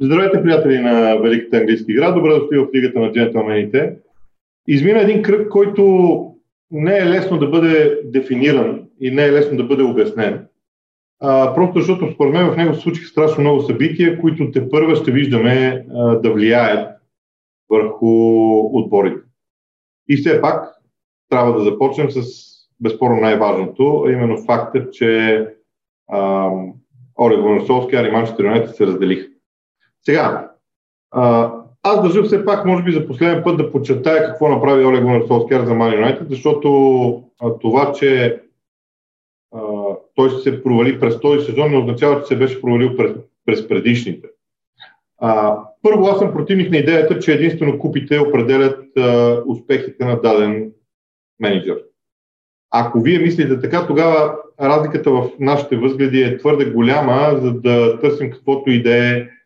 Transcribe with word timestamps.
Здравейте, 0.00 0.42
приятели 0.42 0.78
на 0.78 1.16
Великата 1.16 1.56
английска 1.56 1.92
игра. 1.92 2.12
Добре 2.12 2.28
дошли 2.28 2.58
в 2.58 2.68
Лигата 2.74 3.00
на 3.00 3.12
джентълмените. 3.12 3.96
Измина 4.68 5.00
един 5.00 5.22
кръг, 5.22 5.48
който 5.48 6.34
не 6.70 6.98
е 6.98 7.06
лесно 7.06 7.38
да 7.38 7.46
бъде 7.46 8.00
дефиниран 8.04 8.84
и 9.00 9.10
не 9.10 9.24
е 9.24 9.32
лесно 9.32 9.56
да 9.56 9.64
бъде 9.64 9.82
обяснен. 9.82 10.46
А, 11.20 11.54
просто 11.54 11.78
защото 11.78 12.12
според 12.14 12.32
мен 12.32 12.50
в 12.50 12.56
него 12.56 12.74
се 12.74 12.80
случиха 12.80 13.06
страшно 13.06 13.40
много 13.40 13.60
събития, 13.60 14.20
които 14.20 14.50
те 14.50 14.68
първа 14.68 14.96
ще 14.96 15.12
виждаме 15.12 15.86
а, 15.94 16.18
да 16.18 16.32
влияят 16.32 16.88
върху 17.70 18.08
отборите. 18.78 19.22
И 20.08 20.16
все 20.16 20.40
пак 20.40 20.64
трябва 21.30 21.52
да 21.52 21.64
започнем 21.64 22.10
с 22.10 22.22
безспорно 22.80 23.20
най-важното, 23.20 24.04
а 24.06 24.12
именно 24.12 24.44
факта, 24.44 24.90
че 24.90 25.46
Оле 27.20 27.36
Гоносовски 27.36 27.96
и 27.96 28.10
Манчестър 28.10 28.66
се 28.66 28.86
разделиха. 28.86 29.27
Сега, 30.08 30.50
а, 31.10 31.52
аз 31.82 32.02
държа 32.02 32.22
все 32.22 32.44
пак, 32.44 32.64
може 32.64 32.82
би 32.84 32.92
за 32.92 33.06
последен 33.06 33.42
път 33.44 33.56
да 33.56 33.72
подчертая 33.72 34.24
какво 34.24 34.48
направи 34.48 34.84
Олег 34.84 35.02
Гунар 35.02 35.66
за 35.66 35.74
Ман 35.74 35.94
Юнайтед, 35.94 36.28
защото 36.30 37.22
а, 37.42 37.58
това, 37.58 37.92
че 37.92 38.40
а, 39.54 39.60
той 40.14 40.30
се 40.30 40.62
провали 40.62 41.00
през 41.00 41.20
този 41.20 41.46
сезон, 41.46 41.70
не 41.70 41.78
означава, 41.78 42.20
че 42.20 42.26
се 42.26 42.36
беше 42.36 42.60
провалил 42.60 42.96
през, 42.96 43.12
през 43.46 43.68
предишните. 43.68 44.28
А, 45.18 45.58
първо, 45.82 46.06
аз 46.06 46.18
съм 46.18 46.32
противник 46.32 46.70
на 46.70 46.76
идеята, 46.76 47.18
че 47.18 47.32
единствено 47.32 47.78
купите 47.78 48.18
определят 48.18 48.96
а, 48.96 49.42
успехите 49.46 50.04
на 50.04 50.20
даден 50.20 50.72
менеджер. 51.40 51.78
Ако 52.70 53.00
вие 53.00 53.18
мислите 53.18 53.60
така, 53.60 53.86
тогава 53.86 54.34
разликата 54.60 55.10
в 55.10 55.30
нашите 55.40 55.76
възгледи 55.76 56.22
е 56.22 56.38
твърде 56.38 56.64
голяма, 56.64 57.38
за 57.42 57.52
да 57.52 58.00
търсим 58.00 58.30
каквото 58.30 58.70
и 58.70 58.82
да 58.82 59.08
е 59.08 59.37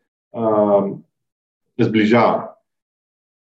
сближава. 1.81 2.49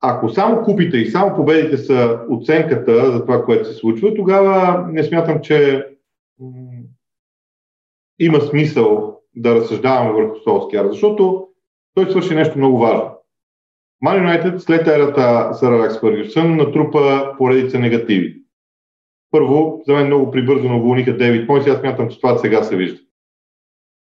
Ако 0.02 0.30
само 0.30 0.64
купите 0.64 0.98
и 0.98 1.09
само 1.09 1.36
победите 1.36 1.78
са 1.78 2.20
оценката 2.30 3.12
за 3.12 3.22
това, 3.22 3.45
което 3.45 3.67
се 3.67 3.73
случва, 3.73 4.14
тогава 4.14 4.86
не 4.88 5.03
смятам, 5.03 5.42
че 5.42 5.88
има 8.20 8.42
смисъл 8.42 9.20
да 9.36 9.56
разсъждаваме 9.56 10.12
върху 10.12 10.36
Солскияр, 10.44 10.88
защото 10.88 11.48
той 11.95 12.12
свърши 12.12 12.36
нещо 12.36 12.58
много 12.58 12.78
важно. 12.78 13.09
Ман 14.02 14.18
Юнайтед 14.18 14.62
след 14.62 14.88
ерата 14.88 15.53
Сър 15.53 15.72
Алекс 15.72 16.00
Фъргюсън 16.00 16.56
натрупа 16.56 17.36
поредица 17.38 17.80
негативи. 17.80 18.42
Първо, 19.31 19.81
за 19.88 19.94
мен 19.94 20.06
много 20.06 20.31
прибързано 20.31 20.78
уволниха 20.78 21.18
Дейвид 21.18 21.50
Мойс 21.50 21.68
аз 21.68 21.80
смятам, 21.80 22.09
че 22.09 22.18
това 22.18 22.38
сега 22.38 22.64
се 22.64 22.75
вижда. 22.75 23.00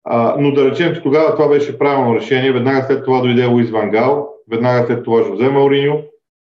А, 0.03 0.35
но 0.39 0.51
да 0.51 0.71
речем, 0.71 0.95
че 0.95 1.01
тогава 1.01 1.35
това 1.35 1.47
беше 1.47 1.77
правилно 1.77 2.15
решение. 2.15 2.51
Веднага 2.51 2.83
след 2.87 3.05
това 3.05 3.21
дойде 3.21 3.45
Луис 3.45 3.69
Вангал, 3.69 4.33
веднага 4.51 4.87
след 4.87 5.03
това 5.03 5.23
Жозе 5.23 5.49
Мауриньо. 5.49 6.03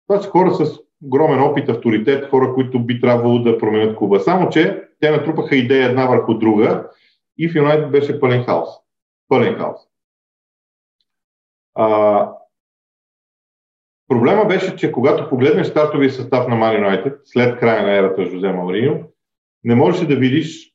Това 0.08 0.22
са 0.22 0.30
хора 0.30 0.54
с 0.54 0.78
огромен 1.04 1.40
опит, 1.40 1.68
авторитет, 1.68 2.30
хора, 2.30 2.54
които 2.54 2.78
би 2.78 3.00
трябвало 3.00 3.38
да 3.38 3.58
променят 3.58 3.96
клуба. 3.96 4.20
Само, 4.20 4.48
че 4.48 4.84
те 5.00 5.10
натрупаха 5.10 5.56
идея 5.56 5.86
една 5.86 6.06
върху 6.06 6.34
друга 6.34 6.88
и 7.38 7.48
в 7.48 7.54
Юнайтед 7.54 7.90
беше 7.90 8.20
пълен 8.20 8.44
хаос. 8.44 8.68
Пълен 9.28 9.54
хаос. 9.54 9.80
А, 11.74 12.30
проблема 14.08 14.44
беше, 14.44 14.76
че 14.76 14.92
когато 14.92 15.28
погледнеш 15.28 15.66
стартовия 15.66 16.10
състав 16.10 16.48
на 16.48 16.54
Man 16.54 16.80
United 16.80 17.18
след 17.24 17.58
края 17.58 17.82
на 17.82 17.96
ерата 17.96 18.24
Жозе 18.24 18.52
Мауриньо, 18.52 19.00
не 19.64 19.74
можеш 19.74 20.06
да 20.06 20.16
видиш 20.16 20.72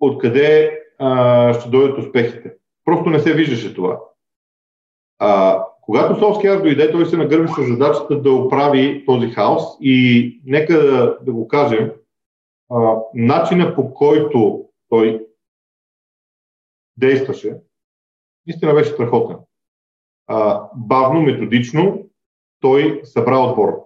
откъде 0.00 0.80
а, 0.98 1.54
ще 1.54 1.68
дойдат 1.68 1.98
успехите. 1.98 2.54
Просто 2.84 3.10
не 3.10 3.18
се 3.18 3.34
виждаше 3.34 3.74
това. 3.74 4.00
А, 5.18 5.62
когато 5.80 6.18
Солскияр 6.18 6.60
дойде, 6.60 6.92
той 6.92 7.06
се 7.06 7.16
нагърби 7.16 7.48
с 7.48 7.66
задачата 7.66 8.20
да 8.20 8.32
оправи 8.32 9.04
този 9.06 9.30
хаос 9.30 9.62
и 9.80 10.40
нека 10.44 10.82
да, 10.82 11.18
да 11.22 11.32
го 11.32 11.48
кажем, 11.48 11.92
а, 12.70 12.96
начина 13.14 13.74
по 13.74 13.94
който 13.94 14.64
той 14.88 15.26
действаше, 16.96 17.56
наистина 18.46 18.74
беше 18.74 18.90
страхотен. 18.90 19.36
А, 20.26 20.68
бавно, 20.76 21.22
методично, 21.22 22.08
той 22.60 23.00
събра 23.04 23.38
отбор. 23.38 23.84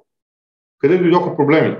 Къде 0.78 0.98
дойдоха 0.98 1.36
проблеми? 1.36 1.76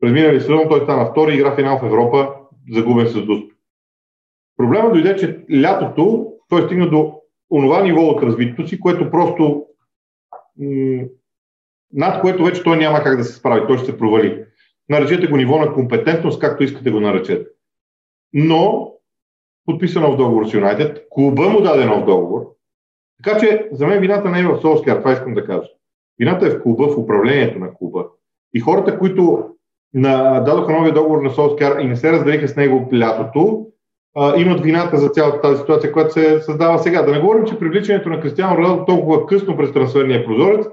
През 0.00 0.12
минали 0.12 0.40
сезон 0.40 0.68
той 0.68 0.80
стана 0.80 1.10
втори, 1.10 1.34
игра 1.34 1.56
финал 1.56 1.78
в 1.78 1.86
Европа, 1.86 2.34
загубен 2.70 3.06
с 3.06 3.26
Дуст. 3.26 3.51
Проблема 4.62 4.92
дойде, 4.92 5.16
че 5.16 5.44
лятото 5.62 6.32
той 6.48 6.62
стигна 6.62 6.90
до 6.90 7.20
онова 7.50 7.82
ниво 7.82 8.02
от 8.02 8.22
развитието 8.22 8.68
си, 8.68 8.80
което 8.80 9.10
просто 9.10 9.66
над 11.92 12.20
което 12.20 12.44
вече 12.44 12.62
той 12.62 12.76
няма 12.76 13.02
как 13.02 13.16
да 13.16 13.24
се 13.24 13.34
справи, 13.34 13.66
той 13.66 13.78
ще 13.78 13.86
се 13.86 13.98
провали. 13.98 14.44
Наречете 14.88 15.26
го 15.26 15.36
ниво 15.36 15.58
на 15.58 15.74
компетентност, 15.74 16.40
както 16.40 16.64
искате 16.64 16.90
го 16.90 17.00
наречете. 17.00 17.46
Но 18.32 18.92
подписано 19.66 20.12
в 20.12 20.16
договор 20.16 20.46
с 20.46 20.54
Юнайтед, 20.54 21.06
клуба 21.10 21.48
му 21.48 21.60
даде 21.60 21.84
нов 21.84 22.04
договор. 22.04 22.46
Така 23.24 23.38
че 23.38 23.68
за 23.72 23.86
мен 23.86 24.00
вината 24.00 24.30
не 24.30 24.40
е 24.40 24.46
в 24.46 24.60
Солскияр, 24.60 24.96
това 24.96 25.12
искам 25.12 25.34
да 25.34 25.46
кажа. 25.46 25.68
Вината 26.18 26.46
е 26.46 26.50
в 26.50 26.62
клуба, 26.62 26.88
в 26.88 26.98
управлението 26.98 27.58
на 27.58 27.74
клуба. 27.74 28.06
И 28.54 28.60
хората, 28.60 28.98
които 28.98 29.44
на, 29.94 30.40
дадоха 30.40 30.72
новия 30.72 30.94
договор 30.94 31.22
на 31.22 31.30
Солскияр 31.30 31.80
и 31.80 31.84
не 31.84 31.96
се 31.96 32.12
разделиха 32.12 32.48
с 32.48 32.56
него 32.56 32.88
лятото, 32.94 33.71
а, 34.16 34.40
имат 34.40 34.60
вината 34.60 34.96
за 34.96 35.08
цялата 35.08 35.40
тази 35.40 35.60
ситуация, 35.60 35.92
която 35.92 36.12
се 36.12 36.40
създава 36.40 36.78
сега. 36.78 37.02
Да 37.02 37.12
не 37.12 37.20
говорим, 37.20 37.44
че 37.44 37.58
привличането 37.58 38.08
на 38.08 38.20
Кристиано 38.20 38.56
Роналдо 38.56 38.84
толкова 38.84 39.26
късно 39.26 39.56
през 39.56 39.72
трансферния 39.72 40.26
прозорец 40.26 40.66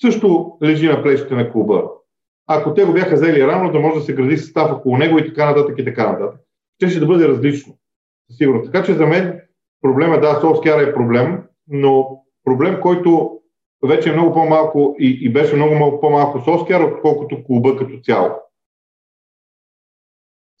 също 0.00 0.56
лежи 0.62 0.88
на 0.88 1.02
плещите 1.02 1.34
на 1.34 1.52
клуба. 1.52 1.84
Ако 2.46 2.74
те 2.74 2.84
го 2.84 2.92
бяха 2.92 3.14
взели 3.14 3.46
рано, 3.46 3.72
да 3.72 3.80
може 3.80 3.94
да 3.94 4.00
се 4.00 4.14
гради 4.14 4.36
състав 4.36 4.72
около 4.72 4.96
него 4.96 5.18
и 5.18 5.26
така 5.26 5.46
нататък 5.46 5.78
и 5.78 5.84
така 5.84 6.12
нататък. 6.12 6.40
Ще 6.78 6.90
ще 6.90 7.00
да 7.00 7.06
бъде 7.06 7.28
различно. 7.28 7.74
Сигурно. 8.30 8.62
Така 8.62 8.82
че 8.82 8.94
за 8.94 9.06
мен 9.06 9.40
проблема, 9.82 10.20
да, 10.20 10.40
Солскияра 10.40 10.82
е 10.82 10.94
проблем, 10.94 11.42
но 11.68 12.22
проблем, 12.44 12.80
който 12.80 13.40
вече 13.88 14.08
е 14.08 14.12
много 14.12 14.32
по-малко 14.32 14.96
и, 14.98 15.18
и 15.22 15.32
беше 15.32 15.56
много, 15.56 15.74
много 15.74 16.00
по-малко 16.00 16.40
Солскияр, 16.40 16.80
отколкото 16.80 17.44
клуба 17.44 17.76
като 17.76 18.00
цяло. 18.02 18.30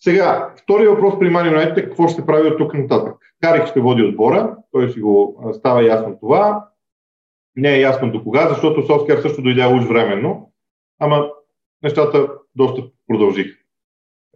Сега, 0.00 0.54
втори 0.62 0.88
въпрос 0.88 1.18
при 1.18 1.30
Мани 1.30 1.48
Юнайтед 1.48 1.78
е 1.78 1.84
какво 1.84 2.08
ще 2.08 2.26
прави 2.26 2.48
от 2.48 2.58
тук 2.58 2.74
нататък. 2.74 3.14
Карих 3.42 3.66
ще 3.66 3.80
води 3.80 4.02
отбора, 4.02 4.56
той 4.72 4.90
си 4.90 5.00
го 5.00 5.44
става 5.52 5.84
ясно 5.84 6.16
това. 6.20 6.66
Не 7.56 7.74
е 7.74 7.80
ясно 7.80 8.12
до 8.12 8.22
кога, 8.22 8.48
защото 8.48 8.86
Соскер 8.86 9.18
също 9.18 9.42
дойде 9.42 9.66
уж 9.66 9.84
временно, 9.84 10.52
ама 10.98 11.30
нещата 11.82 12.28
доста 12.56 12.82
продължиха. 13.08 13.56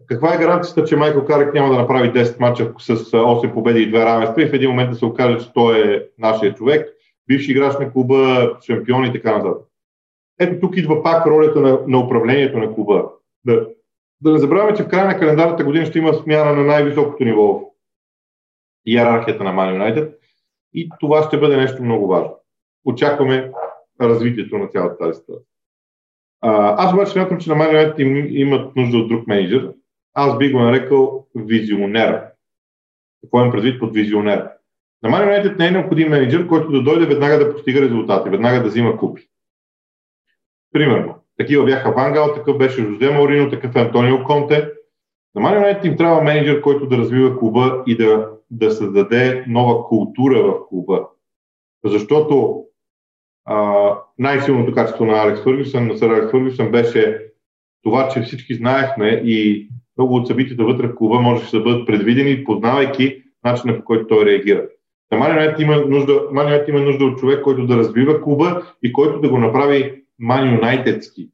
Каква 0.07 0.35
е 0.35 0.39
гаранцията, 0.39 0.85
че 0.85 0.97
Майкъл 0.97 1.25
Карек 1.25 1.55
няма 1.55 1.69
да 1.69 1.81
направи 1.81 2.13
10 2.13 2.41
мача 2.41 2.73
с 2.79 2.97
8 2.97 3.55
победи 3.55 3.83
и 3.83 3.93
2 3.93 4.05
равенства 4.05 4.43
и 4.43 4.47
в 4.47 4.55
един 4.55 4.71
момент 4.71 4.91
да 4.91 4.97
се 4.97 5.05
окаже, 5.05 5.39
че 5.39 5.53
той 5.53 5.95
е 5.95 6.03
нашия 6.19 6.55
човек, 6.55 6.89
бивши 7.27 7.51
играч 7.51 7.79
на 7.79 7.93
клуба, 7.93 8.53
шампион 8.67 9.05
и 9.05 9.13
така 9.13 9.39
нататък. 9.39 9.67
Ето 10.41 10.61
тук 10.61 10.77
идва 10.77 11.03
пак 11.03 11.27
ролята 11.27 11.61
на, 11.61 11.79
на 11.87 11.99
управлението 11.99 12.59
на 12.59 12.75
клуба. 12.75 13.05
Да 13.45 13.67
да 14.25 14.33
не 14.33 14.39
забравяме, 14.39 14.77
че 14.77 14.83
в 14.83 14.89
края 14.89 15.07
на 15.07 15.19
календарната 15.19 15.65
година 15.65 15.87
ще 15.87 15.99
има 15.99 16.15
смяна 16.15 16.53
на 16.53 16.65
най-високото 16.65 17.25
ниво 17.25 17.59
в 17.59 17.63
иерархията 18.87 19.45
на 19.45 19.51
Man 19.51 19.79
United 19.79 20.15
и 20.75 20.89
това 21.01 21.23
ще 21.23 21.41
бъде 21.41 21.57
нещо 21.57 21.83
много 21.83 22.07
важно. 22.07 22.37
Очакваме 22.85 23.53
развитието 24.01 24.59
на 24.59 24.69
цялата 24.69 24.99
тази 24.99 25.21
ситуация. 25.21 25.47
Аз 26.41 26.93
обаче 26.93 27.13
смятам, 27.13 27.39
че 27.39 27.51
на 27.51 27.57
Man 27.57 27.71
United 27.71 28.01
им, 28.01 28.37
имат 28.37 28.77
нужда 28.77 28.99
от 28.99 29.09
друг 29.09 29.27
менеджер. 29.27 29.73
Аз 30.15 30.39
би 30.39 30.53
го 30.53 30.59
нарекал 30.59 31.27
визионер. 31.35 32.25
Какво 33.23 33.41
имам 33.41 33.53
предвид 33.53 33.81
под 33.81 33.95
визионер? 33.95 34.49
На 35.03 35.11
Man 35.11 35.29
United 35.29 35.59
не 35.59 35.67
е 35.67 35.71
необходим 35.71 36.09
менеджер, 36.09 36.49
който 36.49 36.71
да 36.71 36.83
дойде 36.83 37.07
веднага 37.07 37.39
да 37.39 37.53
постига 37.53 37.81
резултати, 37.81 38.31
веднага 38.31 38.63
да 38.63 38.69
взима 38.69 38.97
купи. 38.97 39.29
Примерно, 40.73 41.24
такива 41.39 41.65
бяха 41.65 41.93
Вангал, 41.93 42.35
такъв 42.35 42.59
беше 42.59 42.83
Жозе 42.83 43.11
Маурино, 43.11 43.51
такъв 43.51 43.77
е 43.77 43.81
Антонио 43.81 44.25
Конте. 44.25 44.71
На 45.35 45.43
Man 45.43 45.63
United 45.63 45.87
им 45.87 45.97
трябва 45.97 46.23
менеджер, 46.23 46.61
който 46.61 46.87
да 46.87 46.99
развива 46.99 47.39
клуба 47.39 47.83
и 47.87 47.97
да, 47.97 48.29
да 48.51 48.71
създаде 48.71 49.45
нова 49.49 49.85
култура 49.85 50.43
в 50.43 50.69
клуба. 50.69 51.09
Защото 51.85 52.65
а, 53.45 53.89
най-силното 54.19 54.73
качество 54.73 55.05
на 55.05 55.23
Алекс 55.23 55.43
Фъргюсън, 55.43 55.89
на 55.89 55.99
сър 55.99 56.11
Алекс 56.11 56.31
Фъргюсън 56.31 56.71
беше 56.71 57.27
това, 57.83 58.09
че 58.09 58.23
всички 58.23 58.55
знаехме 58.55 59.09
и 59.25 59.69
много 59.99 60.15
от 60.15 60.27
събитията 60.27 60.65
вътре 60.65 60.87
в 60.87 60.95
клуба 60.95 61.21
можеше 61.21 61.57
да 61.57 61.63
бъдат 61.63 61.87
предвидени, 61.87 62.45
познавайки 62.45 63.23
начина 63.45 63.77
по 63.77 63.85
който 63.85 64.07
той 64.07 64.25
реагира. 64.25 64.69
На 65.13 65.19
Man 65.19 65.63
има 65.63 65.77
нужда, 65.77 66.13
Man 66.13 66.69
има 66.69 66.81
нужда 66.81 67.05
от 67.05 67.19
човек, 67.19 67.43
който 67.43 67.67
да 67.67 67.77
развива 67.77 68.23
клуба 68.23 68.63
и 68.83 68.93
който 68.93 69.21
да 69.21 69.29
го 69.29 69.39
направи 69.39 70.04
Ман 70.19 70.55
Юнайтедски, 70.55 71.31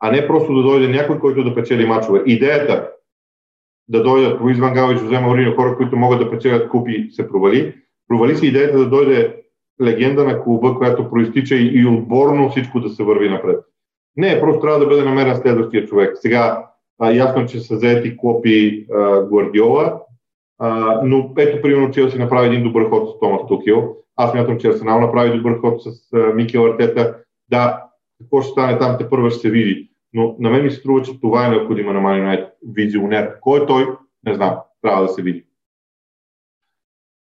а 0.00 0.10
не 0.10 0.26
просто 0.26 0.54
да 0.54 0.62
дойде 0.62 0.88
някой, 0.88 1.18
който 1.18 1.44
да 1.44 1.54
печели 1.54 1.86
мачове. 1.86 2.22
Идеята 2.26 2.90
да 3.88 4.02
дойдат 4.02 4.40
Луис 4.40 4.58
Ван 4.58 4.74
Гал 4.74 4.92
и 4.92 4.96
Жозе 4.96 5.18
Мауриньо, 5.18 5.56
хора, 5.56 5.76
които 5.76 5.96
могат 5.96 6.18
да 6.18 6.30
печелят 6.30 6.68
купи, 6.68 7.08
се 7.10 7.28
провали. 7.28 7.74
Провали 8.08 8.36
се 8.36 8.46
идеята 8.46 8.78
да 8.78 8.88
дойде 8.88 9.36
легенда 9.82 10.24
на 10.24 10.42
клуба, 10.42 10.74
която 10.74 11.10
проистича 11.10 11.56
и 11.56 11.86
отборно 11.86 12.50
всичко 12.50 12.80
да 12.80 12.88
се 12.88 13.02
върви 13.02 13.28
напред. 13.28 13.60
Не, 14.16 14.40
просто 14.40 14.60
трябва 14.60 14.78
да 14.78 14.86
бъде 14.86 15.02
намерен 15.02 15.36
следващия 15.36 15.86
човек. 15.86 16.16
Сега, 16.20 16.66
а, 16.98 17.12
ясно, 17.12 17.46
че 17.46 17.60
са 17.60 17.78
заети 17.78 18.16
Клопи 18.16 18.86
а, 18.92 19.22
Гвардиола, 19.22 20.00
а, 20.58 21.00
но 21.04 21.32
ето, 21.38 21.62
примерно, 21.62 21.90
Челси 21.90 22.18
направи 22.18 22.46
един 22.46 22.62
добър 22.62 22.88
ход 22.88 23.10
с 23.10 23.18
Томас 23.20 23.42
Тухил. 23.48 23.96
Аз 24.16 24.34
мятам, 24.34 24.58
че 24.58 24.68
Арсенал 24.68 25.00
направи 25.00 25.36
добър 25.36 25.60
ход 25.60 25.82
с 25.82 26.12
а, 26.14 26.16
Микел 26.16 26.64
Артета. 26.64 27.16
Да, 27.48 27.84
какво 28.20 28.42
ще 28.42 28.50
стане 28.50 28.78
там, 28.78 28.98
те 28.98 29.10
първо 29.10 29.30
ще 29.30 29.40
се 29.40 29.50
види. 29.50 29.90
Но 30.12 30.36
на 30.38 30.50
мен 30.50 30.64
ми 30.64 30.70
се 30.70 30.76
струва, 30.76 31.02
че 31.02 31.20
това 31.20 31.46
е 31.46 31.50
необходимо 31.50 31.92
на 31.92 32.00
Man 32.00 32.48
Визионер. 32.68 33.40
Кой 33.40 33.62
е 33.62 33.66
той? 33.66 33.86
Не 34.26 34.34
знам. 34.34 34.56
Трябва 34.82 35.02
да 35.02 35.08
се 35.08 35.22
види. 35.22 35.44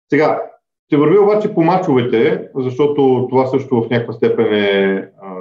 Сега, 0.09 0.41
ще 0.87 0.97
върви 0.97 1.17
обаче 1.17 1.53
по 1.53 1.63
мачовете, 1.63 2.49
защото 2.55 3.27
това 3.29 3.45
също 3.45 3.81
в 3.81 3.89
някаква 3.89 4.13
степен 4.13 4.53
е 4.53 5.09
а, 5.21 5.35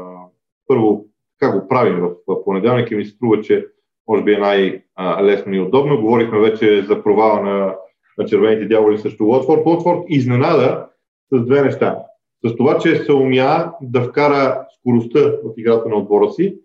първо 0.67 1.05
как 1.39 1.61
го 1.61 1.69
правим 1.69 2.01
в 2.27 2.45
понеделник 2.45 2.91
и 2.91 2.95
ми 2.95 3.05
се 3.05 3.11
струва, 3.11 3.41
че 3.41 3.67
може 4.09 4.23
би 4.23 4.33
е 4.33 4.39
най-лесно 4.39 5.55
и 5.55 5.61
удобно. 5.61 6.01
Говорихме 6.01 6.39
вече 6.39 6.83
за 6.83 7.03
провала 7.03 7.43
на, 7.43 7.75
на 8.19 8.25
червените 8.25 8.67
дяволи 8.67 8.99
срещу 8.99 9.25
Лотфорд. 9.25 9.67
Лотфорд 9.67 10.05
изненада 10.09 10.87
с 11.33 11.45
две 11.45 11.63
неща. 11.63 11.99
С 12.45 12.57
това, 12.57 12.79
че 12.79 12.97
се 12.97 13.13
умя 13.13 13.73
да 13.83 14.03
вкара 14.03 14.67
скоростта 14.79 15.21
в 15.21 15.53
играта 15.57 15.89
на 15.89 15.97
отбора 15.97 16.31
си, 16.31 16.59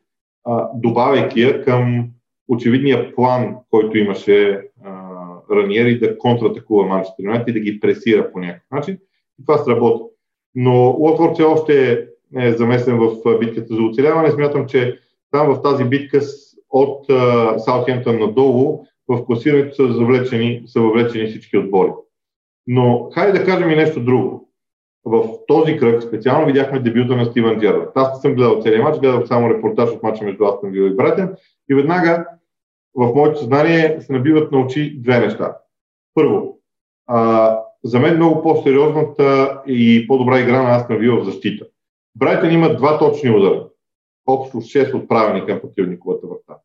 а, 0.43 0.69
добавяйки 0.75 1.41
я 1.41 1.63
към 1.63 2.09
очевидния 2.47 3.15
план, 3.15 3.55
който 3.69 3.97
имаше 3.97 4.61
а, 4.85 5.11
Раниери 5.51 5.99
да 5.99 6.17
контратакува 6.17 6.85
Манчестър 6.85 7.23
Юнайтед 7.23 7.47
и 7.47 7.53
да 7.53 7.59
ги 7.59 7.79
пресира 7.79 8.31
по 8.31 8.39
някакъв 8.39 8.71
начин. 8.71 8.97
И 9.39 9.45
това 9.45 9.57
сработи. 9.57 10.03
Но 10.55 10.95
Лотфорд 10.99 11.33
все 11.33 11.43
още 11.43 12.05
е 12.37 12.51
замесен 12.51 12.97
в 12.97 13.39
битката 13.39 13.75
за 13.75 13.81
оцеляване. 13.81 14.31
Смятам, 14.31 14.67
че 14.67 14.99
там 15.31 15.55
в 15.55 15.61
тази 15.61 15.83
битка 15.83 16.21
от 16.69 17.05
Саутхемптън 17.57 18.19
надолу 18.19 18.85
в 19.07 19.25
класирането 19.25 19.75
са, 19.75 19.83
са 20.65 20.81
въвлечени 20.81 21.27
всички 21.27 21.57
отбори. 21.57 21.91
Но 22.67 23.09
хайде 23.13 23.39
да 23.39 23.45
кажем 23.45 23.71
и 23.71 23.75
нещо 23.75 23.99
друго. 23.99 24.50
В 25.05 25.29
този 25.47 25.77
кръг 25.77 26.03
специално 26.03 26.45
видяхме 26.45 26.79
дебюта 26.79 27.15
на 27.15 27.25
Стивен 27.25 27.59
Джерард. 27.59 27.91
Аз 27.95 28.13
не 28.13 28.21
съм 28.21 28.35
гледал 28.35 28.61
целият 28.61 28.83
матч, 28.83 28.99
гледах 28.99 29.27
само 29.27 29.49
репортаж 29.49 29.89
от 29.89 30.03
матча 30.03 30.25
между 30.25 30.45
Астон 30.45 30.71
Вил 30.71 30.83
и 30.83 30.95
Братен 30.95 31.35
и 31.69 31.75
веднага 31.75 32.25
в 32.95 33.15
моето 33.15 33.39
съзнание 33.39 34.01
се 34.01 34.13
набиват 34.13 34.51
на 34.51 34.59
очи 34.59 35.01
две 35.01 35.19
неща. 35.19 35.57
Първо, 36.13 36.59
а, 37.07 37.59
за 37.83 37.99
мен 37.99 38.15
много 38.15 38.41
по-сериозната 38.41 39.61
и 39.67 40.07
по-добра 40.07 40.39
игра 40.39 40.63
на 40.63 40.75
Астон 40.75 40.97
Вил 40.97 41.21
в 41.21 41.25
защита. 41.25 41.65
Брайтън 42.15 42.51
има 42.51 42.75
два 42.75 42.99
точни 42.99 43.29
удара. 43.29 43.67
Общо 44.27 44.57
6 44.57 44.93
отправени 44.93 45.45
към 45.45 45.59
противниковата 45.59 46.27
врата. 46.27 46.61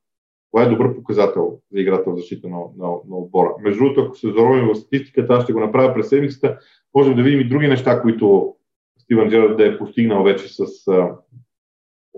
Това 0.52 0.62
е 0.62 0.68
добър 0.68 0.94
показател 0.94 1.58
за 1.72 1.80
играта 1.80 2.10
в 2.10 2.16
защита 2.16 2.48
на, 2.48 2.56
на, 2.56 2.86
на 3.08 3.16
отбора. 3.16 3.54
Между 3.60 3.78
другото, 3.78 4.00
ако 4.00 4.16
се 4.16 4.32
заровим 4.32 4.68
в 4.68 4.74
статистиката, 4.74 5.34
аз 5.34 5.44
ще 5.44 5.52
го 5.52 5.60
направя 5.60 5.94
през 5.94 6.08
седмицата, 6.08 6.58
можем 6.96 7.16
да 7.16 7.22
видим 7.22 7.40
и 7.40 7.48
други 7.48 7.68
неща, 7.68 8.02
които 8.02 8.54
Стивен 8.98 9.30
Джерард 9.30 9.56
да 9.56 9.66
е 9.66 9.78
постигнал 9.78 10.22
вече 10.22 10.48
с 10.48 10.88
а, 10.88 11.10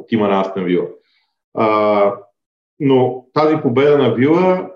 тима 0.08 0.28
на 0.28 0.40
Астен 0.40 0.64
Вила. 0.64 0.86
А, 1.54 2.14
но 2.80 3.24
тази 3.34 3.56
победа 3.56 3.98
на 3.98 4.14
Вила, 4.14 4.70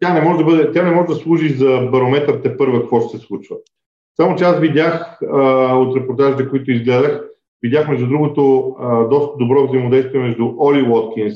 тя 0.00 0.14
не 0.14 0.20
може 0.20 0.38
да, 0.38 0.44
бъде, 0.44 0.72
тя 0.72 0.82
не 0.82 0.94
може 0.94 1.06
да 1.06 1.14
служи 1.14 1.48
за 1.48 1.88
барометър 1.92 2.40
те 2.42 2.56
първа 2.56 2.80
какво 2.80 3.00
ще 3.00 3.18
се 3.18 3.24
случва. 3.24 3.56
Само 4.16 4.36
че 4.36 4.44
аз 4.44 4.60
видях 4.60 5.22
а, 5.22 5.76
от 5.76 5.96
репортажите, 5.96 6.48
които 6.48 6.70
изгледах, 6.70 7.24
видях 7.62 7.88
между 7.88 8.06
другото 8.06 8.74
а, 8.80 9.04
доста 9.04 9.36
добро 9.38 9.66
взаимодействие 9.66 10.20
между 10.20 10.54
Оли 10.58 10.82
Уоткинс, 10.82 11.34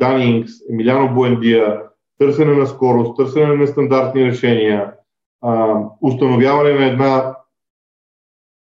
Данингс, 0.00 0.52
Емиляно 0.70 1.14
Буендия, 1.14 1.82
търсене 2.18 2.52
на 2.52 2.66
скорост, 2.66 3.16
търсене 3.16 3.46
на 3.46 3.56
нестандартни 3.56 4.24
решения, 4.24 4.92
а, 5.42 5.82
установяване 6.02 6.72
на 6.72 6.86
една 6.86 7.36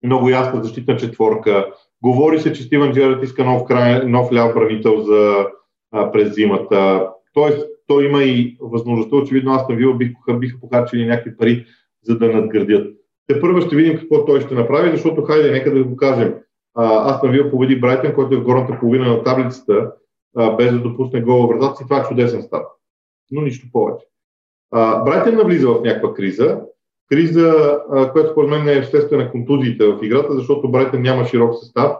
много 0.04 0.28
ясна 0.28 0.62
защитна 0.62 0.96
четворка. 0.96 1.72
Говори 2.02 2.40
се, 2.40 2.52
че 2.52 2.62
Стивен 2.62 2.92
Джерард 2.92 3.22
иска 3.22 3.44
нов, 3.44 3.64
край, 3.64 4.06
нов 4.06 4.32
ляв 4.32 4.54
бранител 4.54 5.00
за, 5.00 5.46
а, 5.92 6.12
през 6.12 6.34
зимата. 6.34 7.08
Тоест, 7.34 7.66
той 7.86 8.06
има 8.06 8.22
и 8.22 8.56
възможността, 8.60 9.16
очевидно 9.16 9.52
аз 9.52 9.68
на 9.68 9.74
Вила 9.74 9.94
биха, 9.94 10.34
биха 10.34 10.60
похарчили 10.60 11.06
някакви 11.06 11.36
пари, 11.36 11.66
за 12.02 12.18
да 12.18 12.32
надградят. 12.32 12.96
Те 13.26 13.40
първо 13.40 13.60
ще 13.60 13.76
видим 13.76 13.98
какво 13.98 14.24
той 14.24 14.40
ще 14.40 14.54
направи, 14.54 14.90
защото 14.90 15.22
хайде, 15.22 15.50
нека 15.50 15.74
да 15.74 15.84
го 15.84 15.96
кажем. 15.96 16.34
Аз 16.74 17.22
на 17.22 17.30
Вил 17.30 17.50
победи 17.50 17.80
Брайтън, 17.80 18.14
който 18.14 18.34
е 18.34 18.38
в 18.38 18.44
горната 18.44 18.78
половина 18.80 19.08
на 19.08 19.22
таблицата, 19.22 19.92
а, 20.36 20.56
без 20.56 20.72
да 20.72 20.78
допусне 20.78 21.20
гол 21.20 21.46
вратата 21.46 21.76
си. 21.76 21.84
Това 21.84 22.00
е 22.00 22.08
чудесен 22.08 22.42
старт. 22.42 22.66
Но 23.30 23.40
нищо 23.40 23.66
повече. 23.72 24.06
Брайтън 24.74 25.34
навлиза 25.34 25.68
в 25.68 25.80
някаква 25.84 26.14
криза. 26.14 26.60
Криза, 27.10 27.78
която 28.12 28.30
според 28.30 28.50
мен 28.50 28.68
е 28.68 28.82
вследствие 28.82 29.18
на 29.18 29.30
контузиите 29.30 29.86
в 29.86 29.98
играта, 30.02 30.32
защото 30.32 30.70
Брайтън 30.70 31.02
няма 31.02 31.24
широк 31.24 31.54
състав. 31.54 31.92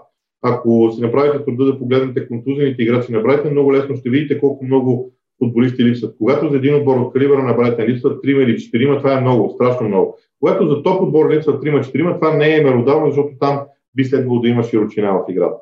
Ако 0.42 0.92
си 0.94 1.00
направите 1.00 1.44
труда 1.44 1.64
да 1.64 1.78
погледнете 1.78 2.28
контузените 2.28 2.82
играчи 2.82 3.12
на 3.12 3.20
Брайтън, 3.20 3.50
много 3.50 3.72
лесно 3.72 3.96
ще 3.96 4.10
видите 4.10 4.40
колко 4.40 4.64
много 4.64 5.12
футболисти 5.38 5.84
липсват. 5.84 6.14
Когато 6.18 6.48
за 6.48 6.56
един 6.56 6.74
отбор 6.74 6.96
от 6.96 7.12
калибъра 7.12 7.42
на 7.42 7.54
Брайтън 7.54 7.84
липсват 7.84 8.24
3 8.24 8.28
или 8.28 8.56
4, 8.56 8.98
това 8.98 9.18
е 9.18 9.20
много, 9.20 9.50
страшно 9.50 9.88
много. 9.88 10.18
Когато 10.40 10.68
за 10.68 10.82
топ 10.82 11.02
отбор 11.02 11.30
липсват 11.30 11.62
3-4, 11.62 12.14
това 12.14 12.36
не 12.36 12.56
е 12.56 12.62
меродавно, 12.64 13.06
защото 13.06 13.28
там 13.40 13.60
би 13.94 14.04
следвало 14.04 14.40
да 14.40 14.48
има 14.48 14.62
широчина 14.62 15.12
в 15.12 15.24
играта 15.30 15.56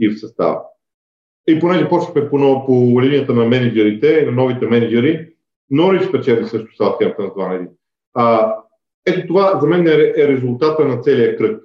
и 0.00 0.08
в 0.08 0.20
състава. 0.20 0.62
И 1.48 1.60
понеже 1.60 1.88
почнахме 1.88 2.30
по, 2.30 2.66
по 2.66 3.02
линията 3.02 3.34
на 3.34 3.44
менеджерите, 3.44 4.22
на 4.26 4.32
новите 4.32 4.66
менеджери, 4.66 5.28
Норич 5.70 6.02
спечели 6.02 6.46
също 6.46 6.76
Саутхемптън 6.76 7.30
с 7.30 7.32
2 7.32 7.68
а, 8.14 8.56
Ето 9.06 9.26
това 9.26 9.58
за 9.60 9.66
мен 9.66 9.86
е, 9.86 10.12
е 10.16 10.28
резултата 10.28 10.84
на 10.84 11.00
целия 11.00 11.36
кръг. 11.36 11.62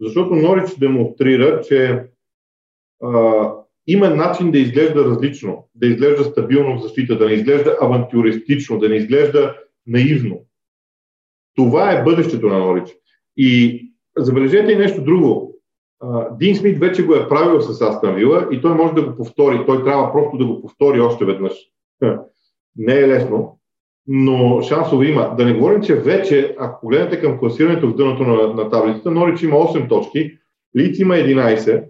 Защото 0.00 0.34
Норич 0.34 0.78
демонстрира, 0.78 1.60
че 1.60 2.04
а, 3.02 3.52
има 3.86 4.10
начин 4.10 4.50
да 4.50 4.58
изглежда 4.58 5.04
различно, 5.04 5.68
да 5.74 5.86
изглежда 5.86 6.24
стабилно 6.24 6.78
в 6.78 6.82
защита, 6.82 7.18
да 7.18 7.26
не 7.26 7.32
изглежда 7.32 7.76
авантюристично, 7.80 8.78
да 8.78 8.88
не 8.88 8.96
изглежда 8.96 9.56
наивно. 9.86 10.44
Това 11.54 11.92
е 11.92 12.02
бъдещето 12.02 12.46
на 12.46 12.58
Норич. 12.58 12.96
И 13.36 13.82
забележете 14.18 14.72
и 14.72 14.76
нещо 14.76 15.04
друго. 15.04 15.54
Дин 16.32 16.56
Смит 16.56 16.78
вече 16.78 17.06
го 17.06 17.14
е 17.14 17.28
правил 17.28 17.60
с 17.60 17.80
Астан 17.80 18.14
Вила 18.14 18.48
и 18.52 18.60
той 18.60 18.74
може 18.74 18.94
да 18.94 19.02
го 19.02 19.16
повтори. 19.16 19.66
Той 19.66 19.84
трябва 19.84 20.12
просто 20.12 20.36
да 20.36 20.46
го 20.46 20.62
повтори 20.62 21.00
още 21.00 21.24
веднъж. 21.24 21.52
Не 22.78 22.94
е 22.94 23.08
лесно, 23.08 23.58
но 24.06 24.62
шансове 24.62 25.06
има. 25.06 25.34
Да 25.36 25.44
не 25.44 25.52
говорим, 25.52 25.82
че 25.82 25.94
вече, 25.94 26.56
ако 26.58 26.80
погледнете 26.80 27.20
към 27.20 27.38
класирането 27.38 27.88
в 27.88 27.94
дъното 27.94 28.22
на, 28.22 28.54
на 28.54 28.70
таблицата, 28.70 29.10
Норич 29.10 29.42
има 29.42 29.56
8 29.56 29.88
точки, 29.88 30.38
Лиц 30.76 30.98
има 30.98 31.14
11, 31.14 31.84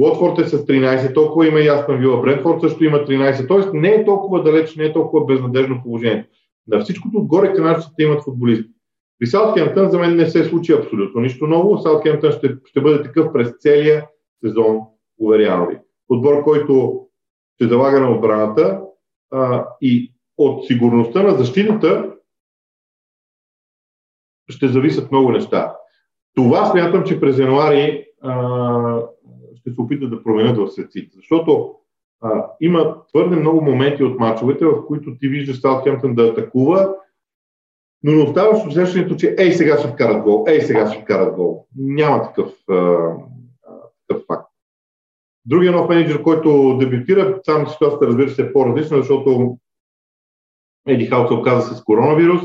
Уотфорд 0.00 0.38
е 0.38 0.44
с 0.44 0.66
13, 0.66 1.14
толкова 1.14 1.48
има 1.48 1.60
Астан 1.60 1.98
Вила. 1.98 2.20
Брентфорд 2.20 2.60
също 2.60 2.84
има 2.84 2.98
13, 2.98 3.48
т.е. 3.48 3.78
не 3.78 3.88
е 3.88 4.04
толкова 4.04 4.42
далеч, 4.42 4.76
не 4.76 4.84
е 4.84 4.92
толкова 4.92 5.24
безнадежно 5.24 5.82
положение. 5.82 6.28
На 6.68 6.80
всичкото 6.80 7.18
отгоре 7.18 7.52
канадците 7.52 8.02
имат 8.02 8.24
футболисти. 8.24 8.70
При 9.18 9.26
Саутхемптън 9.26 9.90
за 9.90 9.98
мен 9.98 10.16
не 10.16 10.26
се 10.26 10.44
случи 10.44 10.72
абсолютно 10.72 11.20
нищо 11.20 11.46
ново. 11.46 11.78
Саутхемптън 11.78 12.32
ще, 12.32 12.56
ще 12.64 12.80
бъде 12.80 13.02
такъв 13.02 13.32
през 13.32 13.52
целия 13.60 14.06
сезон, 14.44 14.80
уверявам 15.20 15.68
ви. 15.68 15.78
Отбор, 16.08 16.44
който 16.44 17.06
ще 17.54 17.68
залага 17.68 18.00
на 18.00 18.10
отбраната 18.10 18.80
а, 19.32 19.68
и 19.80 20.12
от 20.38 20.66
сигурността 20.66 21.22
на 21.22 21.30
защитата 21.30 22.12
ще 24.48 24.68
зависят 24.68 25.12
много 25.12 25.32
неща. 25.32 25.76
Това 26.34 26.66
смятам, 26.66 27.04
че 27.04 27.20
през 27.20 27.38
януари 27.38 28.06
а, 28.20 29.02
ще 29.54 29.70
се 29.70 29.80
опитат 29.80 30.10
да 30.10 30.22
променят 30.22 30.56
в 30.56 30.70
светците. 30.70 31.16
Защото 31.16 31.74
а, 32.20 32.46
има 32.60 33.04
твърде 33.08 33.36
много 33.36 33.60
моменти 33.60 34.02
от 34.02 34.18
мачовете, 34.18 34.64
в 34.64 34.86
които 34.86 35.16
ти 35.18 35.28
виждаш 35.28 35.60
Саутхемптън 35.60 36.14
да 36.14 36.28
атакува, 36.28 36.94
но 38.02 38.12
не 38.12 38.22
оставаш 38.22 38.66
усещането, 38.66 39.16
че 39.16 39.34
ей 39.38 39.52
сега 39.52 39.78
ще 39.78 39.88
вкарат 39.88 40.22
гол, 40.22 40.44
ей 40.48 40.60
сега 40.60 40.90
ще 40.90 41.02
вкарат 41.02 41.34
гол. 41.34 41.66
Няма 41.76 42.22
такъв, 42.22 42.52
а, 42.70 43.08
такъв 44.08 44.24
факт. 44.26 44.51
Другия 45.44 45.72
нов 45.72 45.88
менеджер, 45.88 46.22
който 46.22 46.76
дебютира, 46.80 47.40
само 47.44 47.68
ситуацията 47.68 48.06
разбира 48.06 48.30
се 48.30 48.42
е 48.42 48.52
по-различна, 48.52 48.96
защото 48.96 49.58
Еди 50.86 51.06
Хаут 51.06 51.28
се 51.28 51.34
оказа 51.34 51.74
с 51.74 51.84
коронавирус, 51.84 52.42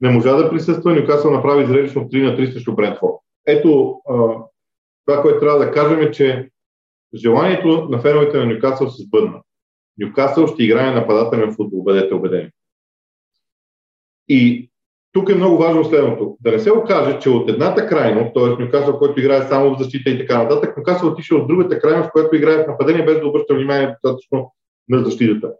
не 0.00 0.10
можа 0.10 0.36
да 0.36 0.50
присъства, 0.50 0.94
Нюкасъл 0.94 1.30
направи 1.30 1.66
зрелищно 1.66 2.02
3 2.02 2.30
на 2.30 2.36
3 2.36 2.52
срещу 2.52 2.74
Брентфорд. 2.74 3.14
Ето, 3.46 4.00
това, 5.06 5.22
което 5.22 5.40
трябва 5.40 5.58
да 5.58 5.72
кажем 5.72 6.00
е, 6.00 6.10
че 6.10 6.50
желанието 7.14 7.88
на 7.90 7.98
феновете 7.98 8.38
на 8.38 8.46
Нюкасъл 8.46 8.90
се 8.90 9.02
сбъдна. 9.02 9.42
Нюкасъл 9.98 10.46
ще 10.46 10.64
играе 10.64 10.94
нападателен 10.94 11.54
футбол, 11.54 11.82
бъдете 11.82 12.14
убедени. 12.14 12.50
И 14.28 14.70
тук 15.14 15.28
е 15.28 15.34
много 15.34 15.56
важно 15.58 15.84
следното. 15.84 16.36
Да 16.40 16.50
не 16.50 16.58
се 16.58 16.72
окаже, 16.72 17.18
че 17.18 17.30
от 17.30 17.50
едната 17.50 17.86
крайност, 17.86 18.34
т.е. 18.34 18.62
Нюкасъл, 18.62 18.98
който 18.98 19.20
играе 19.20 19.42
само 19.42 19.74
в 19.74 19.78
защита 19.78 20.10
и 20.10 20.18
така 20.18 20.42
нататък, 20.42 20.76
Нюкасъл 20.76 21.08
отише 21.08 21.34
от 21.34 21.48
другата 21.48 21.78
крайност, 21.78 22.10
която 22.10 22.36
играе 22.36 22.64
в 22.64 22.66
нападение, 22.68 23.04
без 23.04 23.20
да 23.20 23.26
обръща 23.26 23.54
внимание 23.54 23.86
достатъчно 24.02 24.52
на 24.88 25.04
защитата. 25.04 25.52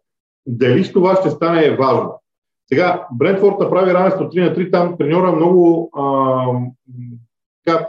Дали 0.46 0.84
с 0.84 0.92
това 0.92 1.16
ще 1.16 1.30
стане 1.30 1.64
е 1.64 1.76
важно. 1.76 2.20
Сега, 2.68 3.06
Брентфорд 3.12 3.58
направи 3.58 3.94
равенство 3.94 4.24
3 4.24 4.48
на 4.48 4.56
3, 4.56 4.72
там 4.72 4.96
треньора 4.98 5.32
много 5.32 5.90
а, 5.92 7.84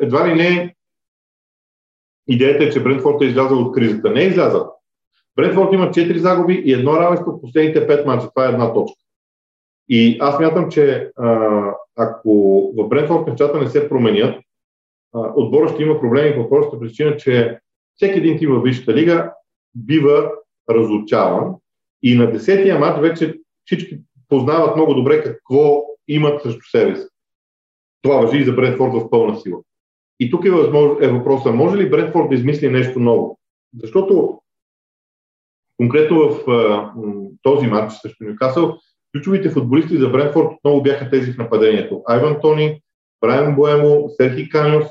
едва 0.00 0.28
ли 0.28 0.34
не 0.34 0.74
идеята 2.28 2.64
е, 2.64 2.70
че 2.70 2.82
Брентфорд 2.82 3.22
е 3.22 3.24
излязъл 3.24 3.58
от 3.58 3.74
кризата. 3.74 4.10
Не 4.10 4.22
е 4.22 4.26
излязъл. 4.26 4.72
Брентфорд 5.36 5.72
има 5.72 5.86
4 5.86 6.16
загуби 6.16 6.62
и 6.64 6.72
едно 6.72 6.96
равенство 6.96 7.32
в 7.32 7.40
последните 7.40 7.86
5 7.86 8.06
мача. 8.06 8.28
Това 8.28 8.46
е 8.46 8.52
една 8.52 8.74
точка. 8.74 9.01
И 9.88 10.16
аз 10.20 10.40
мятам, 10.40 10.70
че 10.70 11.10
а, 11.16 11.62
ако 11.96 12.32
в 12.76 12.88
Брентфорд 12.88 13.26
нещата 13.26 13.58
не 13.58 13.68
се 13.68 13.88
променят, 13.88 14.44
а, 15.14 15.32
отбора 15.36 15.68
ще 15.68 15.82
има 15.82 16.00
проблеми 16.00 16.36
по 16.36 16.50
простата 16.50 16.80
причина, 16.80 17.16
че 17.16 17.58
всеки 17.96 18.18
един 18.18 18.38
тим 18.38 18.50
в 18.50 18.62
Висшата 18.62 18.94
лига 18.94 19.32
бива 19.74 20.30
разучаван 20.70 21.54
и 22.02 22.14
на 22.14 22.32
десетия 22.32 22.78
матч 22.78 23.00
вече 23.00 23.38
всички 23.64 23.98
познават 24.28 24.76
много 24.76 24.94
добре 24.94 25.22
какво 25.22 25.84
имат 26.08 26.42
срещу 26.42 26.68
себе 26.70 26.96
си. 26.96 27.06
Това 28.02 28.16
въжи 28.16 28.38
и 28.38 28.44
за 28.44 28.52
Брентфорд 28.52 28.92
в 28.92 29.10
пълна 29.10 29.40
сила. 29.40 29.60
И 30.20 30.30
тук 30.30 30.44
е, 30.44 30.50
възможно, 30.50 30.98
е 31.00 31.08
въпроса, 31.08 31.52
може 31.52 31.76
ли 31.76 31.90
Брентфорд 31.90 32.28
да 32.28 32.34
измисли 32.34 32.68
нещо 32.68 33.00
ново? 33.00 33.38
Защото 33.82 34.38
конкретно 35.76 36.30
в 36.30 36.50
а, 36.50 36.92
този 37.42 37.66
матч 37.66 37.92
срещу 37.92 38.24
Нюкасъл, 38.24 38.78
ключовите 39.12 39.50
футболисти 39.50 39.96
за 39.96 40.08
Брентфорд 40.08 40.48
отново 40.52 40.82
бяха 40.82 41.10
тези 41.10 41.32
в 41.32 41.38
нападението. 41.38 42.02
Айван 42.06 42.36
Тони, 42.40 42.82
Брайан 43.20 43.54
Боемо, 43.54 44.10
Серхи 44.16 44.48
Каньос, 44.48 44.86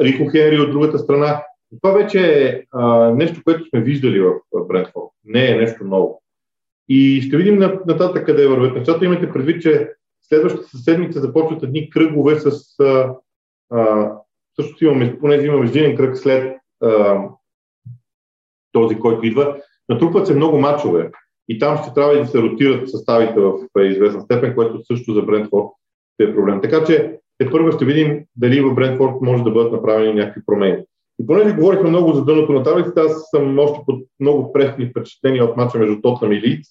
Рико 0.00 0.30
Хенри 0.30 0.60
от 0.60 0.70
другата 0.70 0.98
страна. 0.98 1.42
Това 1.82 1.94
вече 1.94 2.44
е 2.44 2.62
а, 2.70 3.10
нещо, 3.10 3.40
което 3.44 3.68
сме 3.68 3.80
виждали 3.80 4.20
в 4.20 4.34
Брентфорд. 4.68 5.10
Не 5.24 5.50
е 5.50 5.56
нещо 5.56 5.84
ново. 5.84 6.22
И 6.88 7.22
ще 7.22 7.36
видим 7.36 7.58
нататък 7.58 8.26
къде 8.26 8.46
вървят 8.46 8.76
нещата. 8.76 9.04
Имате 9.04 9.32
предвид, 9.32 9.62
че 9.62 9.90
следващата 10.22 10.78
седмица 10.78 11.20
започват 11.20 11.62
едни 11.62 11.90
кръгове 11.90 12.40
с... 12.40 12.60
А, 12.80 13.14
а, 13.70 14.12
също 14.60 14.84
имаме, 14.84 15.18
понеже 15.18 15.46
имаме 15.46 15.60
междинен 15.60 15.96
кръг 15.96 16.16
след 16.16 16.56
а, 16.82 17.22
този, 18.72 18.98
който 18.98 19.26
идва, 19.26 19.56
натрупват 19.88 20.26
се 20.26 20.34
много 20.34 20.58
мачове. 20.58 21.10
И 21.48 21.58
там 21.58 21.78
ще 21.78 21.94
трябва 21.94 22.16
да 22.16 22.26
се 22.26 22.42
ротират 22.42 22.90
съставите 22.90 23.40
в 23.40 23.52
известна 23.84 24.20
степен, 24.20 24.54
което 24.54 24.84
също 24.84 25.14
за 25.14 25.22
Брентфорд 25.22 25.66
е 26.20 26.34
проблем. 26.34 26.60
Така 26.60 26.84
че 26.84 27.18
те 27.38 27.50
първо 27.50 27.72
ще 27.72 27.84
видим 27.84 28.24
дали 28.36 28.60
в 28.60 28.74
Брентфорд 28.74 29.20
може 29.20 29.42
да 29.42 29.50
бъдат 29.50 29.72
направени 29.72 30.14
някакви 30.14 30.40
промени. 30.46 30.82
И 31.18 31.26
понеже 31.26 31.54
говорихме 31.54 31.88
много 31.88 32.12
за 32.12 32.24
дъното 32.24 32.52
на 32.52 32.62
таблицата, 32.62 33.00
аз 33.00 33.30
съм 33.30 33.58
още 33.58 33.80
под 33.86 34.04
много 34.20 34.52
пресни 34.52 34.86
впечатления 34.86 35.44
от 35.44 35.56
мача 35.56 35.78
между 35.78 36.00
Тотнам 36.00 36.32
и 36.32 36.40
Лиц. 36.40 36.66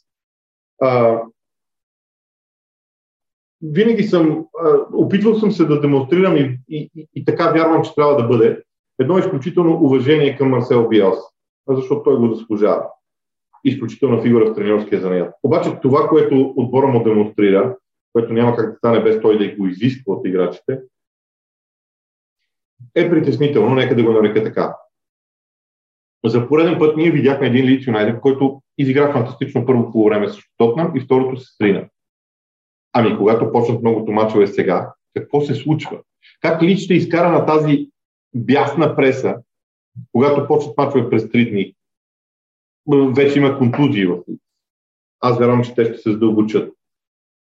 А, 0.82 1.22
винаги 3.62 4.04
съм, 4.04 4.46
а, 4.60 4.78
опитвал 4.94 5.36
съм 5.36 5.52
се 5.52 5.66
да 5.66 5.82
демонстрирам 5.82 6.38
и, 6.38 6.60
и, 6.70 6.90
и, 6.96 7.08
и 7.16 7.26
така 7.26 7.52
вярвам, 7.52 7.84
че 7.84 7.96
трябва 7.96 8.16
да 8.16 8.28
бъде 8.28 8.64
едно 9.00 9.18
изключително 9.18 9.80
уважение 9.82 10.38
към 10.38 10.50
Марсел 10.50 10.88
Биелс, 10.88 11.18
защото 11.70 12.04
той 12.04 12.18
го 12.18 12.34
заслужава. 12.34 12.86
Изключителна 13.64 14.22
фигура 14.22 14.52
в 14.52 14.56
тренерския 14.56 15.02
занаят. 15.02 15.34
Обаче 15.44 15.80
това, 15.82 16.08
което 16.08 16.54
отбора 16.58 16.88
му 16.88 17.04
демонстрира, 17.04 17.78
което 18.14 18.34
няма 18.34 18.56
как 18.56 18.72
да 18.72 18.78
стане 18.78 19.04
без 19.04 19.22
той 19.22 19.38
да 19.38 19.56
го 19.56 19.68
изисква 19.68 20.14
от 20.14 20.28
играчите, 20.28 20.80
е 22.96 23.10
притеснително, 23.10 23.76
нека 23.76 23.96
да 23.96 24.04
го 24.04 24.12
нарека 24.12 24.44
така. 24.44 24.76
За 26.26 26.48
пореден 26.48 26.80
път 26.80 26.98
ние 26.98 27.12
видяхме 27.12 27.48
един 27.48 27.66
Лиц 27.66 27.88
Юнайтед, 27.88 28.22
който 28.22 28.62
изигра 28.78 29.14
фантастично 29.14 29.66
първо 29.66 29.92
по 29.92 30.06
време 30.06 30.30
с 30.30 30.38
Тотнам 30.58 30.96
и 30.96 31.00
второто 31.00 31.42
се 31.42 31.54
стрина. 31.54 31.88
Ами, 32.94 33.18
когато 33.18 33.52
почнат 33.52 33.82
многото 33.82 34.12
мачове 34.12 34.48
сега, 34.48 34.94
какво 35.16 35.42
се 35.42 35.56
случва? 35.56 36.02
Как 36.42 36.62
Лич 36.62 36.80
ще 36.80 36.94
изкара 36.94 37.32
на 37.32 37.46
тази 37.46 37.90
бясна 38.36 38.96
преса, 38.96 39.36
когато 40.12 40.48
почнат 40.48 40.78
мачове 40.78 41.10
през 41.10 41.32
три 41.32 41.52
дни? 41.52 41.76
Вече 43.16 43.40
има 43.40 43.58
контузии 43.58 44.06
в 44.06 44.18
Лиц. 44.30 44.40
Аз 45.20 45.40
вярвам, 45.40 45.64
че 45.64 45.76
те 45.76 45.86
ще 45.86 45.98
се 45.98 46.12
задълбочат. 46.12 46.74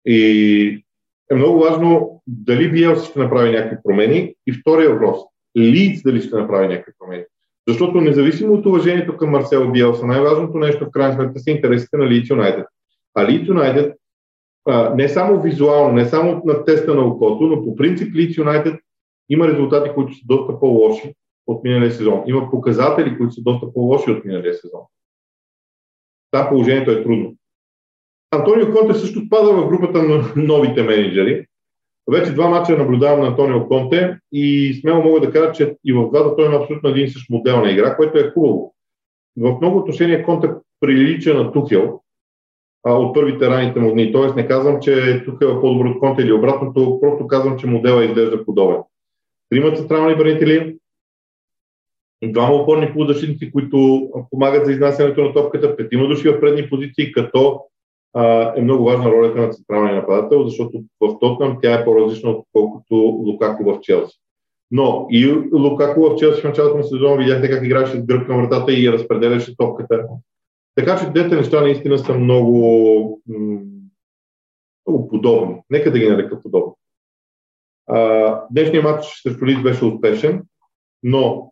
И 0.06 0.84
е 1.32 1.36
много 1.36 1.60
важно 1.60 2.22
дали 2.28 2.72
Биелс 2.72 3.10
ще 3.10 3.20
направи 3.20 3.52
някакви 3.52 3.78
промени. 3.84 4.36
И 4.48 4.54
втория 4.54 4.90
въпрос. 4.90 5.20
Лиц 5.58 6.02
дали 6.04 6.22
ще 6.22 6.36
направи 6.36 6.68
някакви 6.68 6.94
промени. 7.00 7.24
Защото 7.68 8.02
независимо 8.02 8.54
от 8.54 8.66
уважението 8.66 9.18
към 9.18 9.30
Марсел 9.30 9.72
Биелса, 9.72 10.06
най-важното 10.06 10.58
нещо 10.58 10.86
в 10.86 10.92
крайна 10.92 11.14
сметка 11.14 11.40
са 11.40 11.52
интересите 11.52 11.98
на 11.98 12.08
Лийц 12.08 12.30
Юнайтед. 12.30 12.66
А 13.16 13.28
Лийц 13.28 13.48
Юнайтед 13.48 13.96
не 14.96 15.10
само 15.10 15.42
визуално, 15.42 15.94
не 15.94 16.06
само 16.06 16.42
на 16.46 16.66
теста 16.66 16.96
на 16.96 17.02
окото, 17.02 17.44
но 17.44 17.64
по 17.64 17.76
принцип 17.76 18.16
Лийц 18.16 18.38
Юнайтед 18.38 18.76
има 19.30 19.48
резултати, 19.48 19.90
които 19.96 20.14
са 20.14 20.22
доста 20.26 20.60
по-лоши 20.60 21.14
от 21.48 21.64
миналия 21.64 21.92
сезон. 21.92 22.24
Има 22.28 22.52
показатели, 22.52 23.18
които 23.18 23.34
са 23.34 23.42
доста 23.42 23.74
по-лоши 23.74 24.12
от 24.12 24.26
миналия 24.26 24.54
сезон. 24.54 24.82
Та 26.32 26.50
положението 26.50 26.92
е 26.92 27.04
трудно. 27.04 27.36
Антонио 28.32 28.74
Конте 28.74 28.94
също 28.94 29.20
спада 29.26 29.54
в 29.54 29.68
групата 29.68 30.04
на 30.04 30.34
новите 30.36 30.84
менеджери. 30.84 31.46
Вече 32.12 32.34
два 32.34 32.50
мача 32.50 32.78
наблюдавам 32.78 33.20
на 33.20 33.28
Антонио 33.28 33.68
Конте 33.68 34.18
и 34.32 34.74
смело 34.82 35.04
мога 35.04 35.20
да 35.20 35.32
кажа, 35.32 35.52
че 35.52 35.76
и 35.86 35.94
в 35.94 36.10
двата 36.10 36.36
той 36.36 36.46
има 36.46 36.56
абсолютно 36.56 36.90
един 36.90 37.10
същ 37.10 37.30
модел 37.30 37.62
на 37.62 37.72
игра, 37.72 37.96
което 37.96 38.18
е 38.18 38.32
хубаво. 38.34 38.76
В 39.38 39.58
много 39.62 39.78
отношения 39.78 40.26
Конте 40.26 40.50
прилича 40.80 41.34
на 41.34 41.52
Тухел 41.52 42.02
а, 42.84 42.94
от 42.94 43.14
първите 43.14 43.50
раните 43.50 43.80
му 43.80 43.92
дни. 43.92 44.12
Тоест 44.12 44.36
не 44.36 44.48
казвам, 44.48 44.80
че 44.82 45.24
Тухел 45.26 45.48
е 45.48 45.62
по-добър 45.62 45.86
от 45.86 46.00
Конте 46.00 46.22
или 46.22 46.32
обратното, 46.32 47.00
просто 47.02 47.28
казвам, 47.28 47.58
че 47.58 47.68
модела 47.68 48.06
изглежда 48.06 48.46
подобен. 48.46 48.78
Трима 49.50 49.76
централни 49.76 50.16
бранители, 50.16 50.78
двама 52.24 52.56
опорни 52.56 52.94
полузащитници, 52.94 53.52
които 53.52 54.10
помагат 54.30 54.66
за 54.66 54.72
изнасянето 54.72 55.24
на 55.24 55.34
топката, 55.34 55.78
петима 55.78 56.08
души 56.08 56.30
в 56.30 56.40
предни 56.40 56.70
позиции, 56.70 57.12
като 57.12 57.62
е 58.58 58.62
много 58.62 58.86
важна 58.86 59.12
ролята 59.12 59.42
на 59.42 59.50
централния 59.50 59.96
нападател, 59.96 60.44
защото 60.44 60.84
в 61.02 61.20
Тотнам 61.20 61.58
тя 61.62 61.74
е 61.74 61.86
по-различна, 61.86 62.30
отколкото 62.30 62.96
Лукако 62.96 63.64
в 63.64 63.80
Челси. 63.82 64.18
Но 64.72 65.08
и 65.10 65.34
Лукако 65.54 66.02
в 66.02 66.16
Челси 66.16 66.42
в 66.42 66.44
началото 66.44 66.78
на 66.78 66.84
сезона 66.84 67.18
видяхте 67.18 67.50
как 67.50 67.66
играеше 67.66 67.98
с 67.98 68.06
гръб 68.06 68.28
към 68.28 68.38
вратата 68.38 68.74
и 68.74 68.92
разпределяше 68.92 69.58
топката. 69.58 70.08
Така 70.76 70.98
че 70.98 71.10
двете 71.10 71.36
неща 71.36 71.62
наистина 71.62 71.98
са 71.98 72.14
много, 72.14 73.22
много 74.88 75.08
подобни. 75.08 75.56
Нека 75.70 75.92
да 75.92 76.00
ги 76.00 76.10
нарека 76.10 76.42
подобни. 76.42 76.74
днешният 78.52 78.84
матч 78.84 79.06
срещу 79.24 79.46
Лид 79.46 79.64
беше 79.64 79.86
успешен, 79.86 80.44
но 81.04 81.52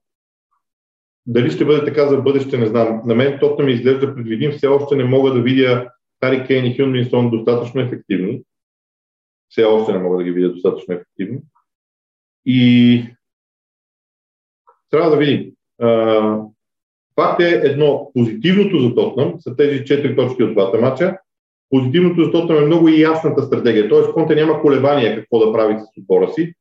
дали 1.28 1.52
ще 1.52 1.66
бъде 1.66 1.86
така 1.86 2.08
за 2.08 2.18
бъдеще, 2.18 2.58
не 2.58 2.66
знам. 2.66 3.02
На 3.06 3.16
мен 3.16 3.38
тотно 3.40 3.66
ми 3.66 3.72
изглежда 3.72 4.16
предвидим. 4.16 4.52
Все 4.52 4.68
още 4.68 4.96
не 4.96 5.04
мога 5.04 5.32
да 5.32 5.42
видя 5.42 5.92
Хари 6.24 6.46
Кейн 6.48 6.66
и 6.66 6.78
Хюнминсон 6.78 7.30
достатъчно 7.30 7.82
ефективни. 7.82 8.42
Все 9.50 9.64
още 9.64 9.94
не 9.94 10.00
мога 10.00 10.18
да 10.18 10.24
ги 10.24 10.32
видя 10.32 10.50
достатъчно 10.50 10.94
ефективни. 10.94 11.40
И 12.46 13.04
трябва 14.90 15.10
да 15.10 15.18
видим. 15.18 15.52
факт 17.16 17.42
е 17.42 17.62
едно. 17.64 18.12
Позитивното 18.14 18.80
за 18.80 18.96
Тотнам 18.96 19.34
са 19.40 19.56
тези 19.56 19.80
4 19.80 20.16
точки 20.16 20.44
от 20.44 20.54
двата 20.54 20.78
мача. 20.78 21.18
Позитивното 21.70 22.24
за 22.24 22.32
Тотнам 22.32 22.58
е 22.58 22.66
много 22.66 22.90
и 22.90 23.02
ясната 23.02 23.44
стратегия. 23.44 23.90
Тоест 23.90 24.12
Конте 24.12 24.36
няма 24.36 24.62
колебания 24.62 25.16
какво 25.16 25.40
да 25.40 25.54
прави 25.54 25.80
с 25.80 25.98
отбора 25.98 26.32
си. 26.34 26.54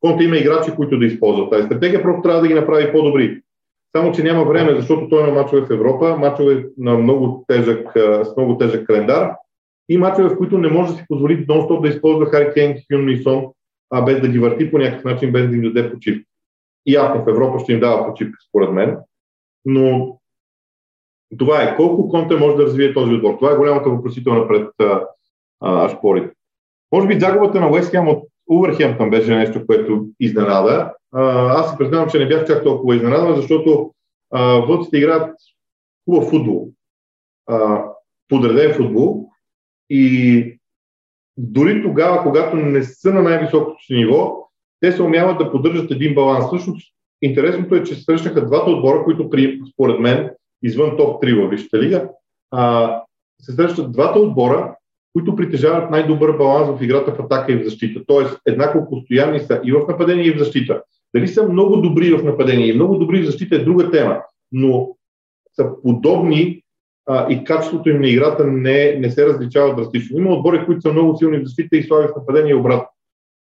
Конте 0.00 0.24
има 0.24 0.36
играчи, 0.36 0.70
които 0.76 0.98
да 0.98 1.06
използват 1.06 1.50
тази 1.50 1.66
стратегия, 1.66 2.02
просто 2.02 2.22
трябва 2.22 2.40
да 2.40 2.48
ги 2.48 2.54
направи 2.54 2.92
по-добри. 2.92 3.42
Само, 3.96 4.12
че 4.12 4.22
няма 4.22 4.44
време, 4.44 4.74
защото 4.74 5.08
той 5.08 5.28
има 5.28 5.42
мачове 5.42 5.66
в 5.66 5.70
Европа, 5.70 6.16
мачове 6.16 6.66
на 6.78 6.98
много 6.98 7.44
тежък, 7.48 7.92
с 7.96 8.34
много 8.36 8.58
тежък 8.58 8.86
календар 8.86 9.32
и 9.88 9.98
мачове, 9.98 10.28
в 10.28 10.36
които 10.36 10.58
не 10.58 10.68
може 10.68 10.92
да 10.92 10.98
си 10.98 11.04
позволи 11.08 11.46
нон-стоп 11.46 11.82
да 11.82 11.88
използва 11.88 12.26
Хари 12.26 12.52
Кейн, 12.54 12.76
Хюн 12.92 13.08
и 13.08 13.22
Сон, 13.22 13.44
а 13.90 14.02
без 14.02 14.20
да 14.20 14.28
ги 14.28 14.38
върти 14.38 14.70
по 14.70 14.78
някакъв 14.78 15.04
начин, 15.04 15.32
без 15.32 15.48
да 15.50 15.56
им 15.56 15.62
даде 15.62 15.92
почивка. 15.92 16.24
И 16.86 16.92
ясно 16.92 17.24
в 17.24 17.28
Европа 17.28 17.58
ще 17.58 17.72
им 17.72 17.80
дава 17.80 18.06
почивка, 18.06 18.38
според 18.48 18.72
мен. 18.72 18.96
Но 19.64 20.16
това 21.38 21.62
е. 21.62 21.76
Колко 21.76 22.08
Конте 22.08 22.36
може 22.36 22.56
да 22.56 22.62
развие 22.62 22.94
този 22.94 23.14
отбор? 23.14 23.34
Това 23.34 23.52
е 23.52 23.56
голямата 23.56 23.90
въпросителна 23.90 24.48
пред 24.48 24.70
Ашпорите. 25.60 26.34
Може 26.92 27.06
би 27.06 27.20
загубата 27.20 27.60
на 27.60 27.70
Уест 27.70 27.94
от 27.94 28.28
Увърхемптън 28.50 29.10
беше 29.10 29.34
нещо, 29.34 29.66
което 29.66 30.06
изненада. 30.20 30.94
Аз 31.12 31.70
си 31.70 31.76
признавам, 31.78 32.10
че 32.10 32.18
не 32.18 32.28
бях 32.28 32.46
чак 32.46 32.64
толкова 32.64 32.96
изненадан, 32.96 33.36
защото 33.36 33.94
вълците 34.68 34.98
играят 34.98 35.36
хубав 36.04 36.30
футбол, 36.30 36.68
подреден 38.28 38.74
футбол 38.74 39.28
и 39.90 40.58
дори 41.36 41.82
тогава, 41.82 42.22
когато 42.22 42.56
не 42.56 42.82
са 42.82 43.14
на 43.14 43.22
най-високото 43.22 43.84
си 43.84 43.94
ниво, 43.94 44.48
те 44.80 44.92
се 44.92 45.02
умяват 45.02 45.38
да 45.38 45.50
поддържат 45.52 45.90
един 45.90 46.14
баланс. 46.14 46.46
Всъщност, 46.46 46.94
интересното 47.22 47.74
е, 47.74 47.82
че 47.82 47.94
се 47.94 48.02
срещнаха 48.02 48.46
двата 48.46 48.70
отбора, 48.70 49.04
които 49.04 49.30
при, 49.30 49.60
според 49.72 50.00
мен, 50.00 50.30
извън 50.62 50.96
топ 50.96 51.22
3 51.22 51.40
във 51.40 51.50
Висшата 51.50 51.78
лига, 51.78 52.08
а, 52.50 53.02
се 53.40 53.52
срещат 53.52 53.92
двата 53.92 54.18
отбора, 54.18 54.76
които 55.12 55.36
притежават 55.36 55.90
най-добър 55.90 56.36
баланс 56.36 56.78
в 56.78 56.82
играта 56.82 57.14
в 57.14 57.20
атака 57.20 57.52
и 57.52 57.56
в 57.56 57.64
защита. 57.64 58.00
Тоест, 58.06 58.40
еднакво 58.46 58.90
постоянни 58.90 59.40
са 59.40 59.60
и 59.64 59.72
в 59.72 59.86
нападение, 59.88 60.24
и 60.24 60.34
в 60.34 60.38
защита. 60.38 60.82
Дали 61.14 61.28
са 61.28 61.48
много 61.48 61.76
добри 61.76 62.14
в 62.14 62.24
нападение 62.24 62.68
и 62.68 62.74
много 62.74 62.96
добри 62.96 63.22
в 63.22 63.26
защита 63.26 63.56
е 63.56 63.64
друга 63.64 63.90
тема, 63.90 64.22
но 64.52 64.96
са 65.52 65.70
подобни 65.82 66.62
а, 67.06 67.32
и 67.32 67.44
качеството 67.44 67.90
им 67.90 68.00
на 68.00 68.08
играта 68.08 68.46
не, 68.46 68.96
не 68.98 69.10
се 69.10 69.26
различава 69.26 69.74
драстично. 69.74 70.18
Има 70.18 70.30
отбори, 70.30 70.66
които 70.66 70.80
са 70.80 70.92
много 70.92 71.16
силни 71.16 71.38
в 71.38 71.44
защита 71.44 71.76
и 71.76 71.82
слаби 71.82 72.08
в 72.08 72.16
нападение 72.16 72.50
и 72.50 72.54
обратно. 72.54 72.88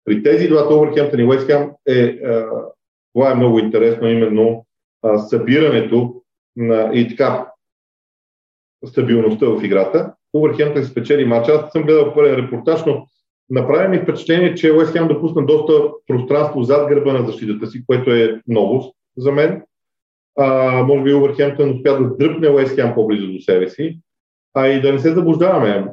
При 0.05 0.23
тези 0.23 0.49
двата 0.49 0.75
Овърхемптън 0.75 1.21
и 1.21 1.25
Уестхем 1.25 1.71
е, 1.89 2.03
а, 2.03 2.47
това 3.15 3.31
е 3.31 3.35
много 3.35 3.59
интересно, 3.59 4.09
именно 4.09 4.67
а, 5.03 5.19
събирането 5.19 6.23
на, 6.57 6.91
и 6.95 7.09
така 7.09 7.53
стабилността 8.87 9.47
в 9.47 9.65
играта. 9.65 10.15
Увърхемптън 10.35 10.85
се 10.85 10.91
спечели 10.91 11.25
матча. 11.25 11.53
Аз 11.53 11.73
съм 11.73 11.83
гледал 11.83 12.15
пълен 12.15 12.35
репортаж, 12.35 12.85
но 12.87 13.07
направи 13.51 13.89
ми 13.89 14.03
впечатление, 14.03 14.55
че 14.55 14.73
Уест 14.73 14.93
Хем 14.93 15.09
допусна 15.09 15.47
доста 15.47 15.73
пространство 16.07 16.63
зад 16.63 16.89
гърба 16.89 17.13
на 17.13 17.27
защитата 17.27 17.67
си, 17.67 17.87
което 17.87 18.11
е 18.11 18.41
новост 18.49 18.95
за 19.17 19.33
мен. 19.33 19.63
А, 20.39 20.83
може 20.83 21.03
би 21.03 21.15
Увърхемптън 21.15 21.71
успя 21.71 21.99
да 21.99 22.17
дръпне 22.17 22.49
Уест 22.49 22.75
Хем 22.75 22.95
по-близо 22.95 23.33
до 23.33 23.41
себе 23.41 23.69
си. 23.69 23.99
А 24.55 24.69
и 24.69 24.81
да 24.81 24.93
не 24.93 24.99
се 24.99 25.15
заблуждаваме. 25.15 25.87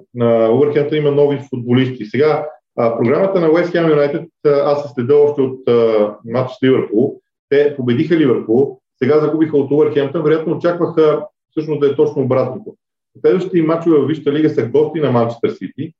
Увърхемптън 0.52 0.98
има 0.98 1.12
нови 1.12 1.40
футболисти. 1.50 2.06
Сега, 2.06 2.48
а, 2.78 2.98
програмата 2.98 3.40
на 3.40 3.52
Уест 3.52 3.72
Хем 3.72 3.90
Юнайтед, 3.90 4.30
аз 4.46 4.84
се 4.84 4.94
следя 4.94 5.16
още 5.16 5.42
от 5.42 5.70
а, 5.70 6.16
матч 6.26 6.52
с 6.52 6.64
Ливърпул. 6.64 7.20
Те 7.50 7.76
победиха 7.76 8.18
Ливърпул, 8.18 8.80
сега 9.04 9.20
загубиха 9.20 9.58
от 9.58 9.72
Увърхемптън, 9.72 10.24
вероятно 10.24 10.56
очакваха 10.56 11.26
всъщност 11.52 11.80
да 11.80 11.88
е 11.88 11.96
точно 11.96 12.22
обратното. 12.22 12.76
Следващите 13.22 13.62
мачове 13.62 14.00
в 14.00 14.08
Висшата 14.08 14.32
лига 14.34 14.50
са 14.50 14.68
гости 14.68 15.00
на 15.00 15.12
Манчестър 15.12 15.50
Сити, 15.50 15.94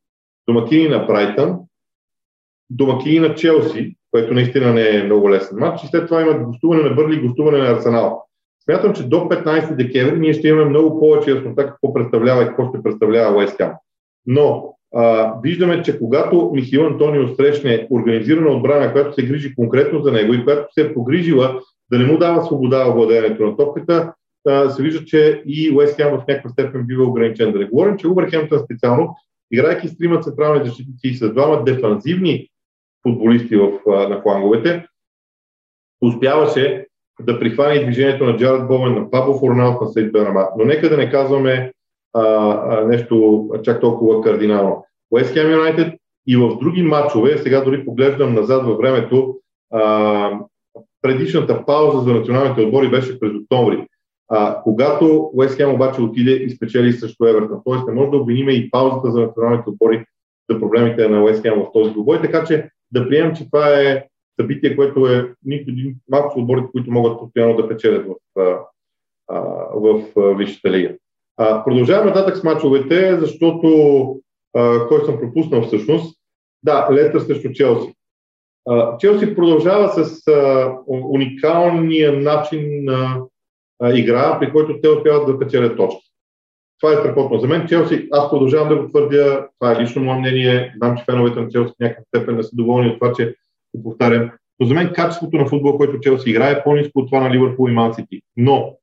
домакини 0.48 0.88
на 0.88 1.00
Брайтън, 1.00 1.60
домакини 2.70 3.20
на 3.20 3.36
Челси, 3.36 3.96
което 4.12 4.34
наистина 4.34 4.74
не 4.74 4.90
е 4.90 5.04
много 5.04 5.30
лесен 5.30 5.58
матч, 5.60 5.84
и 5.84 5.88
след 5.88 6.08
това 6.08 6.22
имат 6.22 6.44
гостуване 6.44 6.84
на 6.84 6.96
Бърли 6.96 7.16
и 7.16 7.28
гостуване 7.28 7.58
на 7.58 7.72
Арсенал. 7.72 8.24
Смятам, 8.64 8.94
че 8.94 9.08
до 9.08 9.16
15 9.16 9.76
декември 9.76 10.20
ние 10.20 10.34
ще 10.34 10.48
имаме 10.48 10.70
много 10.70 11.00
повече 11.00 11.32
яснота 11.32 11.68
какво 11.68 11.94
представлява 11.94 12.44
и 12.44 12.48
какво 12.48 12.70
ще 12.70 12.84
представлява 12.84 13.38
Уест 13.38 13.62
Но 14.26 14.76
а, 14.96 15.34
виждаме, 15.44 15.84
че 15.84 16.00
когато 16.00 16.52
Михаил 16.54 16.86
Антонио 16.86 17.36
срещне 17.36 17.88
организирана 17.90 18.52
отбрана, 18.52 18.92
която 18.92 19.14
се 19.14 19.28
грижи 19.28 19.56
конкретно 19.56 20.02
за 20.02 20.12
него 20.12 20.34
и 20.34 20.44
която 20.44 20.74
се 20.74 20.82
е 20.82 20.94
погрижила 20.94 21.60
да 21.92 22.00
не 22.00 22.06
му 22.06 22.18
дава 22.18 22.46
свобода 22.46 22.86
в 22.86 22.94
владеенето 22.94 23.46
на 23.46 23.58
топката, 23.58 24.14
се 24.70 24.84
вижда, 24.84 25.06
че 25.06 25.44
и 25.46 25.76
Уест 25.76 25.96
Хем 25.96 26.10
в 26.10 26.24
някаква 26.28 26.50
степен 26.50 26.84
бива 26.86 27.04
ограничен. 27.04 27.52
Да 27.52 27.60
не 27.60 27.66
говорим, 27.66 27.98
че 27.98 28.08
Убърхемптън 28.08 28.60
специално, 28.60 29.16
играйки 29.54 29.88
с 29.88 29.98
трима 29.98 30.20
централни 30.20 30.66
защитници 30.66 31.08
и 31.08 31.14
с 31.14 31.34
двама 31.34 31.64
дефанзивни 31.64 32.50
футболисти 33.04 33.56
в, 33.56 33.72
на 33.86 34.22
фланговете, 34.22 34.86
успяваше 36.02 36.86
да 37.22 37.40
прихване 37.40 37.84
движението 37.84 38.26
на 38.26 38.38
Джаред 38.38 38.68
Бомен, 38.68 38.96
на 38.96 39.10
Пабло 39.10 39.40
Форналт, 39.40 39.82
на 39.82 39.88
Сейд 39.88 40.12
Бенама. 40.12 40.48
Но 40.58 40.66
нека 40.66 40.90
да 40.90 40.98
не 40.98 41.12
казваме 41.12 41.72
а, 42.14 42.22
а, 42.22 42.88
нещо 42.88 43.48
чак 43.64 43.82
толкова 43.82 44.22
кардинално. 44.22 44.86
Уест 45.12 45.34
Хем 45.34 45.52
Юнайтед 45.52 45.94
и 46.28 46.36
в 46.36 46.58
други 46.60 46.82
матчове, 46.82 47.38
сега 47.38 47.62
дори 47.62 47.86
поглеждам 47.86 48.34
назад 48.34 48.66
във 48.66 48.78
времето, 48.78 49.38
а, 49.72 50.40
предишната 51.02 51.66
пауза 51.66 52.00
за 52.00 52.14
националните 52.14 52.62
отбори 52.62 52.90
беше 52.90 53.20
през 53.20 53.32
октомври. 53.34 53.88
А, 54.36 54.62
когато 54.64 55.30
Уест 55.34 55.56
Хем 55.56 55.74
обаче 55.74 56.02
отиде 56.02 56.32
и 56.32 56.50
спечели 56.50 56.94
срещу 56.94 57.26
Евертън, 57.26 57.62
т.е. 57.66 57.92
не 57.92 58.00
може 58.00 58.12
да 58.12 58.18
обвиним 58.18 58.50
и 58.50 58.72
паузата 58.72 59.12
за 59.12 59.22
националните 59.22 59.70
отбори 59.70 60.06
за 60.50 60.60
проблемите 60.60 61.10
на 61.10 61.24
Уест 61.24 61.42
Хем 61.42 61.54
в 61.60 61.72
този 61.74 61.92
двубой, 61.92 62.22
така 62.22 62.44
че 62.44 62.70
да 62.92 63.10
приемем, 63.10 63.36
че 63.36 63.46
това 63.46 63.80
е 63.80 64.06
събитие, 64.40 64.76
което 64.76 65.08
е 65.08 65.34
нито 65.46 65.72
един 65.72 65.96
малко 66.10 66.40
отборите, 66.40 66.68
които 66.72 66.92
могат 66.92 67.20
постоянно 67.20 67.56
да 67.56 67.68
печелят 67.68 68.08
в, 68.08 68.66
в, 69.76 70.04
в 70.16 70.36
Висшата 70.38 70.72
лига. 70.72 70.96
А, 71.38 71.64
продължаваме 71.64 72.10
нататък 72.10 72.38
с 72.38 72.44
мачовете, 72.44 73.20
защото 73.20 73.68
а, 74.56 74.88
кой 74.88 75.06
съм 75.06 75.20
пропуснал 75.20 75.62
всъщност? 75.62 76.20
Да, 76.64 76.88
Лестър 76.92 77.20
срещу 77.20 77.52
Челси. 77.52 77.94
А, 78.70 78.98
Челси 78.98 79.36
продължава 79.36 79.90
с 79.90 80.28
а, 80.28 80.74
уникалния 80.88 82.20
начин 82.20 82.84
на 82.84 83.22
игра, 83.90 84.40
при 84.40 84.52
който 84.52 84.82
те 84.82 84.90
успяват 84.90 85.28
да 85.28 85.40
печелят 85.40 85.78
точки. 85.78 86.14
Това 86.80 86.94
е 86.94 86.98
страхотно. 86.98 87.40
За 87.40 87.48
мен 87.48 87.68
Челси, 87.68 88.08
аз 88.12 88.30
продължавам 88.30 88.70
да 88.70 88.76
го 88.76 88.90
твърдя, 88.90 89.48
това 89.60 89.72
е 89.72 89.82
лично 89.82 90.04
мое 90.04 90.20
мнение, 90.20 90.74
знам, 90.78 90.98
че 90.98 91.04
феновете 91.04 91.40
на 91.40 91.50
Челси 91.50 91.74
в 91.78 91.80
някакъв 91.80 92.06
степен 92.08 92.36
не 92.36 92.44
са 92.44 92.50
доволни 92.54 92.90
от 92.90 93.00
това, 93.00 93.14
че 93.14 93.36
го 93.74 93.84
повтарям. 93.84 94.32
Но 94.60 94.66
за 94.66 94.74
мен 94.74 94.94
качеството 94.94 95.38
на 95.38 95.46
футбол, 95.46 95.78
който 95.78 96.00
Челси 96.00 96.30
играе, 96.30 96.52
е 96.52 96.64
по-низко 96.64 97.00
от 97.00 97.08
това 97.08 97.20
на 97.20 97.34
Ливърпул 97.34 97.70
и 97.70 97.72
Ман. 97.72 97.94
Но, 98.38 98.76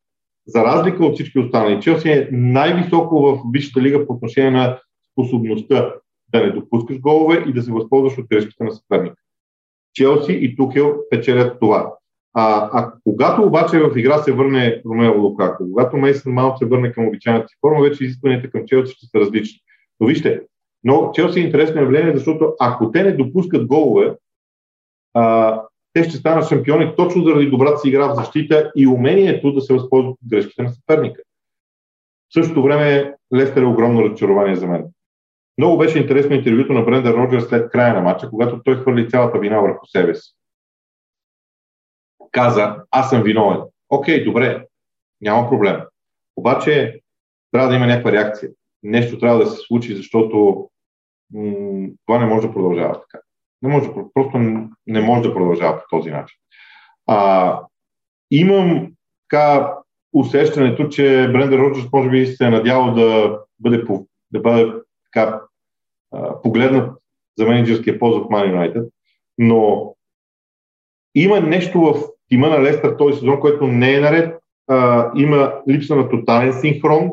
за 0.47 0.65
разлика 0.65 1.05
от 1.05 1.15
всички 1.15 1.39
останали, 1.39 1.83
Челси 1.83 2.09
е 2.09 2.29
най-високо 2.33 3.21
в 3.21 3.39
Висшата 3.53 3.83
лига 3.83 4.07
по 4.07 4.13
отношение 4.13 4.51
на 4.51 4.79
способността 5.13 5.95
да 6.33 6.41
не 6.41 6.51
допускаш 6.51 7.01
голове 7.01 7.45
и 7.49 7.53
да 7.53 7.63
се 7.63 7.73
възползваш 7.73 8.19
от 8.19 8.27
грешките 8.31 8.65
на 8.65 8.73
съперника. 8.73 9.17
Челси 9.95 10.33
и 10.33 10.57
Тухел 10.57 10.97
печелят 11.11 11.61
това. 11.61 11.95
А, 12.35 12.71
а 12.73 12.93
когато 13.05 13.43
обаче 13.43 13.79
в 13.79 13.99
игра 13.99 14.19
се 14.19 14.33
върне 14.33 14.83
Ромео 14.87 15.23
Лукако, 15.23 15.65
когато 15.73 15.97
Мейсън 15.97 16.33
Маунт 16.33 16.59
се 16.59 16.65
върне 16.65 16.93
към 16.93 17.09
обичайната 17.09 17.49
си 17.49 17.57
форма, 17.61 17.83
вече 17.83 18.05
изискванията 18.05 18.51
към 18.51 18.67
Челси 18.67 18.95
ще 18.95 19.07
са 19.07 19.21
различни. 19.21 19.61
Но 20.01 20.07
вижте, 20.07 20.43
но 20.85 21.11
Челси 21.15 21.41
е 21.41 21.43
интересно 21.43 21.81
явление, 21.81 22.17
защото 22.17 22.55
ако 22.61 22.91
те 22.91 23.03
не 23.03 23.13
допускат 23.13 23.67
голове, 23.67 24.15
а, 25.15 25.63
те 25.93 26.05
ще 26.05 26.17
станат 26.17 26.49
шампиони 26.49 26.95
точно 26.97 27.25
заради 27.25 27.47
добрата 27.47 27.79
си 27.79 27.89
игра 27.89 28.07
в 28.07 28.15
защита 28.15 28.73
и 28.77 28.87
умението 28.87 29.53
да 29.53 29.61
се 29.61 29.73
възползват 29.73 30.13
от 30.13 30.31
грешките 30.31 30.63
на 30.63 30.71
съперника. 30.71 31.23
В 32.31 32.35
същото 32.35 32.63
време 32.63 33.15
Лестър 33.35 33.63
е 33.63 33.67
огромно 33.67 34.05
разочарование 34.05 34.57
за 34.57 34.67
мен. 34.67 34.85
Много 35.59 35.79
беше 35.79 35.99
интересно 35.99 36.35
интервюто 36.35 36.73
на 36.73 36.83
Брендър 36.83 37.15
Роджер 37.15 37.41
след 37.41 37.71
края 37.71 37.95
на 37.95 38.01
матча, 38.01 38.31
когато 38.31 38.63
той 38.65 38.77
хвърли 38.77 39.09
цялата 39.09 39.39
вина 39.39 39.61
върху 39.61 39.87
себе 39.87 40.15
си 40.15 40.40
каза, 42.31 42.77
аз 42.91 43.11
съм 43.11 43.23
виновен. 43.23 43.61
Окей, 43.89 44.25
добре, 44.25 44.67
няма 45.21 45.49
проблем. 45.49 45.81
Обаче 46.37 47.01
трябва 47.53 47.69
да 47.69 47.77
има 47.77 47.87
някаква 47.87 48.13
реакция. 48.13 48.51
Нещо 48.83 49.19
трябва 49.19 49.39
да 49.39 49.47
се 49.47 49.57
случи, 49.57 49.97
защото 49.97 50.69
м- 51.35 51.89
това 52.07 52.19
не 52.19 52.27
може 52.27 52.47
да 52.47 52.53
продължава 52.53 53.01
така. 53.01 53.25
Не 53.63 53.69
може, 53.69 53.89
просто 54.15 54.39
не 54.87 55.01
може 55.01 55.23
да 55.23 55.35
продължава 55.35 55.79
по 55.79 55.85
този 55.91 56.11
начин. 56.11 56.39
А, 57.07 57.61
имам 58.31 58.93
така 59.29 59.75
усещането, 60.13 60.89
че 60.89 61.31
Брендер 61.33 61.59
Роджерс 61.59 61.93
може 61.93 62.11
би 62.11 62.27
се 62.27 62.47
е 62.47 62.51
надявал 62.51 62.95
да 62.95 63.39
бъде, 63.59 63.85
да 64.31 64.41
бъде 64.41 64.73
така, 65.05 65.41
погледнат 66.43 66.99
за 67.39 67.47
менеджерския 67.47 67.99
пост 67.99 68.19
в 68.19 68.29
Man 68.29 68.55
United, 68.55 68.91
но 69.39 69.95
има 71.15 71.41
нещо 71.41 71.81
в 71.81 71.95
тима 72.31 72.49
на 72.49 72.63
Лестър 72.63 72.97
този 72.97 73.19
сезон, 73.19 73.41
който 73.41 73.67
не 73.67 73.95
е 73.95 74.01
наред. 74.01 74.39
А, 74.69 75.11
има 75.17 75.55
липса 75.69 75.97
на 75.97 76.09
тотален 76.09 76.53
синхрон. 76.53 77.11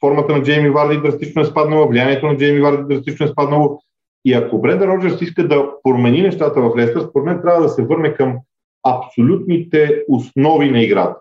Формата 0.00 0.32
на 0.32 0.42
Джейми 0.42 0.70
Варди 0.70 1.00
драстично 1.00 1.42
е 1.42 1.44
спаднала, 1.44 1.86
влиянието 1.86 2.26
на 2.26 2.36
Джейми 2.36 2.60
Варди 2.60 2.94
драстично 2.94 3.26
е 3.26 3.28
спаднало. 3.28 3.80
И 4.24 4.34
ако 4.34 4.60
Бренда 4.60 4.86
Роджерс 4.86 5.20
иска 5.20 5.48
да 5.48 5.70
промени 5.82 6.22
нещата 6.22 6.60
в 6.60 6.76
Лестър, 6.76 7.00
според 7.00 7.26
мен 7.26 7.40
трябва 7.42 7.62
да 7.62 7.68
се 7.68 7.84
върне 7.84 8.14
към 8.14 8.36
абсолютните 8.84 10.04
основи 10.08 10.70
на 10.70 10.82
играта. 10.82 11.20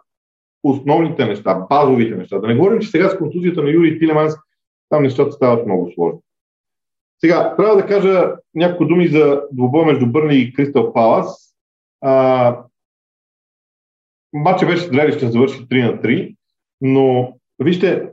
Основните 0.63 1.25
неща, 1.25 1.65
базовите 1.69 2.15
неща. 2.15 2.39
Да 2.39 2.47
не 2.47 2.55
говорим, 2.55 2.79
че 2.79 2.87
сега 2.87 3.09
с 3.09 3.17
контузията 3.17 3.63
на 3.63 3.69
Юрий 3.69 3.99
Тилеманс 3.99 4.33
там 4.89 5.03
нещата 5.03 5.31
стават 5.31 5.65
много 5.65 5.91
сложни. 5.95 6.19
Сега, 7.19 7.55
трябва 7.55 7.75
да 7.75 7.85
кажа 7.85 8.31
няколко 8.55 8.85
думи 8.85 9.07
за 9.07 9.41
двубой 9.51 9.85
между 9.85 10.07
Бърни 10.07 10.35
и 10.35 10.53
Кристал 10.53 10.93
Палас. 10.93 11.55
Матчът 14.33 14.69
беше 14.69 14.87
зрелище, 14.87 15.31
завърши 15.31 15.67
3 15.67 15.91
на 15.91 15.97
3, 16.01 16.35
но 16.81 17.33
вижте, 17.59 18.03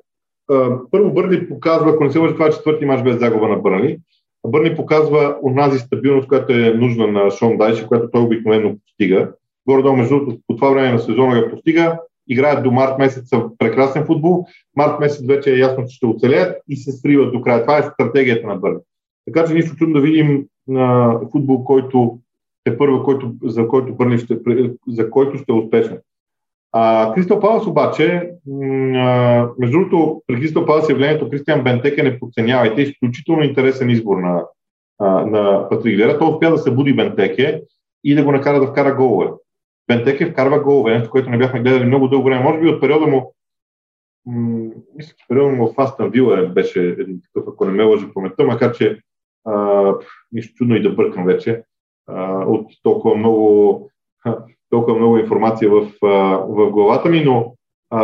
първо 0.91 1.13
Бърни 1.13 1.49
показва, 1.49 1.91
ако 1.91 2.05
не 2.05 2.11
се 2.11 2.19
лъжи, 2.19 2.35
това 2.35 2.47
е 2.47 2.51
четвърти 2.51 2.85
мач 2.85 3.03
без 3.03 3.19
загуба 3.19 3.49
на 3.49 3.57
Бърни. 3.57 3.99
Бърни 4.47 4.77
показва 4.77 5.37
онази 5.43 5.79
стабилност, 5.79 6.29
която 6.29 6.53
е 6.53 6.75
нужна 6.75 7.07
на 7.07 7.31
Шон 7.31 7.59
Дайши, 7.59 7.87
която 7.87 8.11
той 8.11 8.23
обикновено 8.23 8.77
постига. 8.79 9.33
Горе-долу, 9.69 9.97
между 9.97 10.19
другото, 10.19 10.39
по 10.47 10.57
това 10.57 10.71
време 10.71 10.93
на 10.93 10.99
сезона 10.99 11.39
я 11.39 11.51
постига. 11.51 11.99
Играят 12.29 12.65
до 12.65 12.71
март 12.71 12.99
месец 12.99 13.31
прекрасен 13.59 14.05
футбол. 14.07 14.47
Март 14.77 15.01
месец 15.01 15.27
вече 15.27 15.55
е 15.55 15.59
ясно, 15.59 15.85
че 15.87 15.97
ще 15.97 16.07
оцелеят 16.07 16.57
и 16.69 16.77
се 16.77 16.93
сриват 16.93 17.33
до 17.33 17.43
края. 17.43 17.61
Това 17.61 17.79
е 17.79 17.83
стратегията 17.83 18.47
на 18.47 18.57
Бърни. 18.57 18.79
Така 19.27 19.47
че 19.47 19.55
нищо 19.55 19.77
чудно 19.77 19.95
да 19.95 20.01
видим 20.01 20.47
а, 20.77 21.19
футбол, 21.33 21.65
който 21.65 22.19
е 22.67 22.77
първо, 22.77 23.05
който, 23.05 23.33
за 23.45 23.69
който 23.69 23.95
Бърни 23.95 24.19
ще, 24.19 24.39
за 24.89 25.11
който 25.11 25.39
ще 25.39 25.53
е 25.53 25.55
успешен. 25.55 25.99
А, 26.73 27.15
Кристал 27.15 27.41
Палас 27.41 27.67
обаче, 27.67 28.31
а, 28.95 29.49
между 29.59 29.79
другото, 29.79 30.23
при 30.27 30.41
Кристал 30.41 30.67
Палас 30.67 30.89
явлението 30.89 31.31
Кристиан 31.31 31.65
Бентеке 31.65 32.03
не 32.03 32.19
подценявайте, 32.19 32.83
изключително 32.83 33.43
интересен 33.43 33.91
избор 33.91 34.17
на, 34.19 34.47
а, 34.99 35.27
на 35.27 35.69
Патрик 35.69 35.99
Лера. 35.99 36.19
Той 36.19 36.29
успя 36.29 36.51
да 36.51 36.59
събуди 36.59 36.93
Бентеке 36.93 37.63
и 38.05 38.15
да 38.15 38.25
го 38.25 38.33
накара 38.33 38.61
да 38.61 38.67
вкара 38.67 38.95
голове. 38.95 39.31
Бентеке 39.89 40.31
вкарва 40.31 40.61
голове, 40.61 40.95
нещо, 40.95 41.11
което 41.11 41.31
не 41.31 41.39
бяхме 41.39 41.61
гледали 41.61 41.85
много 41.85 42.09
дълго 42.09 42.25
време. 42.25 42.45
Може 42.45 42.61
би 42.61 42.69
от 42.69 42.81
периода 42.81 43.07
му, 43.07 43.35
м- 44.27 44.71
мисля, 44.97 45.15
че 45.19 45.25
периода 45.29 45.49
му 45.49 45.73
в 45.73 45.81
Астан 45.81 46.11
Вила 46.11 46.47
беше 46.47 46.81
един 46.83 47.21
такъв, 47.23 47.49
ако 47.53 47.65
не 47.65 47.73
ме 47.73 47.83
лъжи 47.83 48.07
паметта, 48.15 48.45
макар 48.45 48.73
че 48.73 49.01
а, 49.45 49.95
нищо 50.33 50.55
чудно 50.55 50.77
и 50.77 50.83
да 50.83 50.91
бъркам 50.91 51.25
вече 51.25 51.63
а, 52.07 52.45
от 52.47 52.67
толкова 52.83 53.17
много, 53.17 53.91
толкова 54.71 54.99
много 54.99 55.19
информация 55.19 55.71
в, 55.71 55.91
а, 56.03 56.07
в 56.49 56.71
главата 56.71 57.09
ми, 57.09 57.25
но 57.25 57.55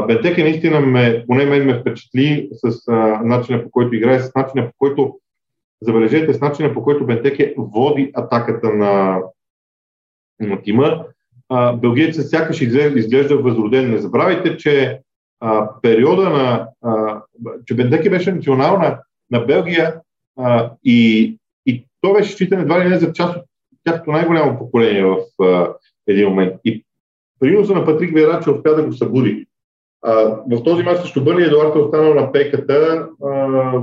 Бентеке 0.07 0.43
наистина 0.43 0.81
ме, 0.81 1.25
поне 1.27 1.45
мен 1.45 1.67
ме 1.67 1.81
впечатли 1.81 2.49
с 2.53 2.89
а, 2.89 2.93
начина 3.25 3.63
по 3.63 3.71
който 3.71 3.95
играе, 3.95 4.21
с 4.21 4.35
начина 4.35 4.67
по 4.67 4.73
който, 4.79 5.19
забележете, 5.83 6.35
с 6.35 6.41
начина 6.41 6.75
по 6.75 6.83
който 6.83 7.07
Бентеке 7.07 7.55
води 7.59 8.11
атаката 8.15 8.73
на, 8.73 9.23
на 10.41 10.63
тима. 10.63 11.05
Белгиецът 11.75 12.31
сякаш 12.31 12.61
изглежда, 12.61 13.37
възроден. 13.37 13.91
Не 13.91 13.99
забравяйте, 13.99 14.57
че 14.57 15.01
а, 15.41 15.71
периода 15.83 16.31
на, 16.31 16.69
а, 16.83 17.23
че 17.67 17.75
Бентеке 17.75 18.11
беше 18.11 18.33
национална 18.33 18.99
на 19.31 19.41
Белгия 19.41 20.01
а, 20.39 20.73
и, 20.85 21.39
и 21.67 21.87
то 22.01 22.13
беше 22.13 22.33
считан 22.33 22.61
едва 22.61 22.85
ли 22.85 22.89
не 22.89 22.99
за 22.99 23.13
част 23.13 23.37
от 23.37 23.45
тяхното 23.85 24.11
най-голямо 24.11 24.59
поколение 24.59 25.05
в 25.05 25.45
а, 25.45 25.75
един 26.07 26.29
момент. 26.29 26.55
И 26.65 26.85
приноса 27.41 27.73
на 27.73 27.85
Патрик 27.85 28.15
Вера, 28.15 28.41
че 28.45 28.51
успя 28.51 28.75
да 28.75 28.83
го 28.83 28.93
събуди. 28.93 29.47
А, 30.03 30.13
в 30.51 30.63
този 30.65 30.83
мач 30.83 30.99
срещу 30.99 31.25
Бърни 31.25 31.43
Едуард 31.43 31.75
е 31.75 31.79
останал 31.79 32.15
на 32.15 32.33
пеката. 32.33 33.09
А, 33.25 33.31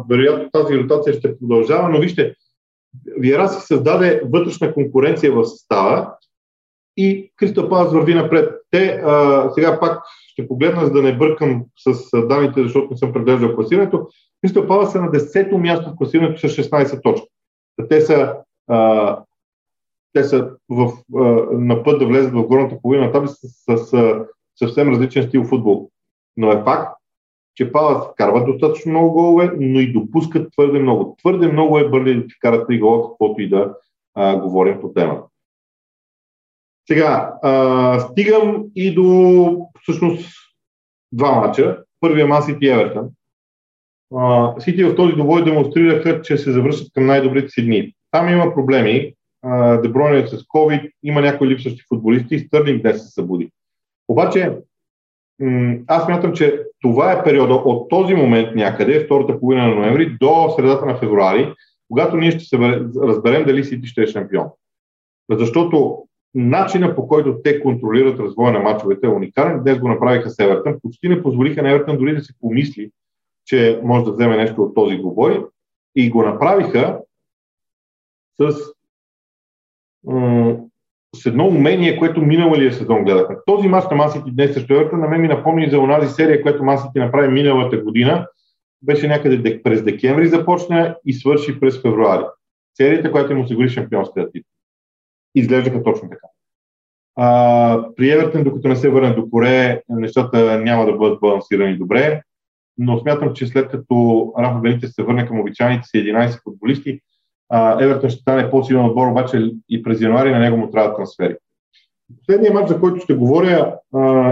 вероятно 0.09 0.49
тази 0.51 0.77
ротация 0.77 1.13
ще 1.13 1.39
продължава, 1.39 1.89
но 1.89 1.99
вижте, 1.99 2.35
Виера 3.17 3.49
си 3.49 3.67
създаде 3.67 4.21
вътрешна 4.25 4.73
конкуренция 4.73 5.31
в 5.31 5.45
състава 5.45 6.13
и 6.97 7.31
Кристо 7.35 7.69
Палас 7.69 7.93
върви 7.93 8.13
напред. 8.13 8.51
Те 8.71 9.01
а, 9.05 9.49
сега 9.53 9.79
пак 9.79 10.03
ще 10.27 10.47
погледна, 10.47 10.85
за 10.85 10.91
да 10.91 11.01
не 11.01 11.17
бъркам 11.17 11.65
с 11.77 12.21
данните, 12.27 12.63
защото 12.63 12.87
не 12.91 12.97
съм 12.97 13.13
преглеждал 13.13 13.55
класирането. 13.55 14.07
Кристо 14.41 14.67
Палас 14.67 14.91
са 14.91 15.01
на 15.01 15.11
10-то 15.11 15.57
място 15.57 15.89
в 15.89 15.95
класирането 15.95 16.49
с 16.49 16.55
16 16.55 17.03
точки. 17.03 17.27
Те 17.89 18.01
са 18.01 18.33
те 20.13 20.23
са 20.23 20.49
в, 20.69 20.91
на 21.51 21.83
път 21.83 21.99
да 21.99 22.05
влезат 22.05 22.33
в 22.33 22.47
горната 22.47 22.81
половина 22.81 23.11
таблица 23.11 23.35
с, 23.35 23.77
с, 23.77 23.87
с 23.87 24.25
съвсем 24.55 24.89
различен 24.89 25.23
стил 25.23 25.43
футбол. 25.43 25.89
Но 26.37 26.51
е 26.51 26.63
факт, 26.63 26.97
че 27.55 27.71
Палас 27.71 28.07
вкарват 28.11 28.45
достатъчно 28.45 28.91
много 28.91 29.11
голове, 29.11 29.51
но 29.59 29.79
и 29.79 29.93
допускат 29.93 30.51
твърде 30.51 30.79
много. 30.79 31.15
Твърде 31.19 31.47
много 31.47 31.77
е 31.77 31.89
бърли 31.89 32.15
да 32.15 32.27
ти 32.27 32.39
карат 32.39 32.67
три 32.67 32.79
гола, 32.79 33.09
каквото 33.09 33.41
и 33.41 33.49
да 33.49 33.73
а, 34.15 34.37
говорим 34.37 34.81
по 34.81 34.93
темата. 34.93 35.23
Сега, 36.87 37.33
а, 37.41 37.99
стигам 37.99 38.63
и 38.75 38.93
до 38.93 39.67
всъщност 39.81 40.29
два 41.11 41.31
мача. 41.31 41.83
Първия 41.99 42.27
Ман 42.27 42.43
Сити 42.43 42.67
Евертън. 42.67 43.09
Сити 44.59 44.83
в 44.83 44.95
този 44.95 45.13
довой 45.13 45.43
демонстрираха, 45.43 46.21
че 46.21 46.37
се 46.37 46.51
завръщат 46.51 46.93
към 46.93 47.05
най-добрите 47.05 47.49
си 47.49 47.65
дни. 47.65 47.93
Там 48.11 48.29
има 48.29 48.53
проблеми. 48.53 49.13
Дебройн 49.83 50.15
е 50.15 50.27
с 50.27 50.37
COVID, 50.37 50.91
има 51.03 51.21
някои 51.21 51.47
липсващи 51.47 51.83
футболисти 51.89 52.35
и 52.35 52.39
Стърлинг 52.39 52.81
днес 52.81 53.03
се 53.03 53.11
събуди. 53.11 53.51
Обаче, 54.07 54.57
аз 55.87 56.07
мятам, 56.07 56.33
че 56.33 56.63
това 56.81 57.11
е 57.11 57.23
периода 57.23 57.53
от 57.53 57.89
този 57.89 58.13
момент 58.13 58.55
някъде, 58.55 59.05
втората 59.05 59.39
половина 59.39 59.67
на 59.67 59.75
ноември, 59.75 60.17
до 60.19 60.49
средата 60.55 60.85
на 60.85 60.95
февруари, 60.95 61.53
когато 61.89 62.17
ние 62.17 62.31
ще 62.31 62.45
се 62.45 62.57
разберем 63.01 63.45
дали 63.45 63.63
Сити 63.63 63.87
ще 63.87 64.03
е 64.03 64.07
шампион. 64.07 64.47
Защото 65.31 66.03
начина 66.35 66.95
по 66.95 67.07
който 67.07 67.41
те 67.43 67.61
контролират 67.61 68.19
развоя 68.19 68.53
на 68.53 68.59
мачовете 68.59 69.07
е 69.07 69.09
уникален. 69.09 69.63
Днес 69.63 69.79
го 69.79 69.87
направиха 69.87 70.29
с 70.29 70.39
Евертън. 70.39 70.79
Почти 70.81 71.09
не 71.09 71.23
позволиха 71.23 71.63
на 71.63 71.69
Евертън 71.69 71.97
дори 71.97 72.15
да 72.15 72.21
си 72.21 72.33
помисли, 72.39 72.91
че 73.45 73.79
може 73.83 74.05
да 74.05 74.11
вземе 74.11 74.37
нещо 74.37 74.63
от 74.63 74.75
този 74.75 74.97
двубой. 74.97 75.45
И 75.95 76.09
го 76.09 76.23
направиха 76.23 76.99
с 78.39 78.72
с 81.15 81.25
едно 81.25 81.47
умение, 81.47 81.99
което 81.99 82.21
миналия 82.21 82.73
сезон 82.73 83.03
гледахме. 83.03 83.35
Този 83.45 83.67
мач 83.67 83.85
на 83.91 83.97
Масити 83.97 84.31
днес 84.31 84.53
срещу 84.53 84.73
Евертън 84.73 84.99
на 84.99 85.07
мен 85.07 85.21
ми 85.21 85.27
напомни 85.27 85.69
за 85.69 85.79
онази 85.79 86.13
серия, 86.13 86.41
която 86.41 86.63
Масити 86.63 86.99
направи 86.99 87.27
миналата 87.27 87.77
година. 87.77 88.27
Беше 88.81 89.07
някъде 89.07 89.61
през 89.63 89.83
декември 89.83 90.27
започна 90.27 90.95
и 91.05 91.13
свърши 91.13 91.59
през 91.59 91.81
февруари. 91.81 92.23
Серията, 92.77 93.11
която 93.11 93.31
им 93.31 93.41
осигури 93.41 93.69
шампионската 93.69 94.31
титла. 94.31 94.49
Изглеждаха 95.35 95.83
точно 95.83 96.09
така. 96.09 96.27
А, 97.15 97.85
при 97.95 98.11
Евертън, 98.11 98.43
докато 98.43 98.67
не 98.67 98.75
се 98.75 98.89
върне 98.89 99.13
до 99.13 99.29
Коре, 99.29 99.81
нещата 99.89 100.59
няма 100.59 100.85
да 100.85 100.93
бъдат 100.93 101.19
балансирани 101.19 101.77
добре, 101.77 102.21
но 102.77 102.99
смятам, 102.99 103.33
че 103.33 103.47
след 103.47 103.71
като 103.71 104.33
Рафа 104.39 104.59
Бенитес 104.59 104.93
се 104.93 105.03
върне 105.03 105.27
към 105.27 105.39
обичайните 105.39 105.83
си 105.83 105.97
11 105.97 106.43
футболисти, 106.43 106.99
Евертън 107.81 108.09
ще 108.09 108.21
стане 108.21 108.49
по-силен 108.49 108.85
отбор, 108.85 109.07
обаче 109.07 109.51
и 109.69 109.83
през 109.83 110.01
януари 110.01 110.31
на 110.31 110.39
него 110.39 110.57
му 110.57 110.69
трябва 110.71 110.95
трансфери. 110.95 111.37
Последният 112.17 112.53
матч, 112.53 112.69
за 112.69 112.79
който 112.79 113.01
ще 113.01 113.13
говоря, 113.13 113.79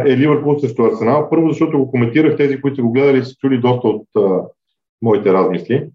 е 0.05 0.17
Ливърпул 0.17 0.60
срещу 0.60 0.86
Арсенал. 0.86 1.29
Първо, 1.29 1.49
защото 1.49 1.77
го 1.77 1.91
коментирах, 1.91 2.38
тези, 2.38 2.62
които 2.62 2.75
са 2.75 2.81
го 2.81 2.91
гледали, 2.91 3.25
са 3.25 3.36
чули 3.36 3.62
доста 3.62 3.88
от 3.88 4.07
а, 4.17 4.41
моите 5.01 5.34
размисли. 5.34 5.89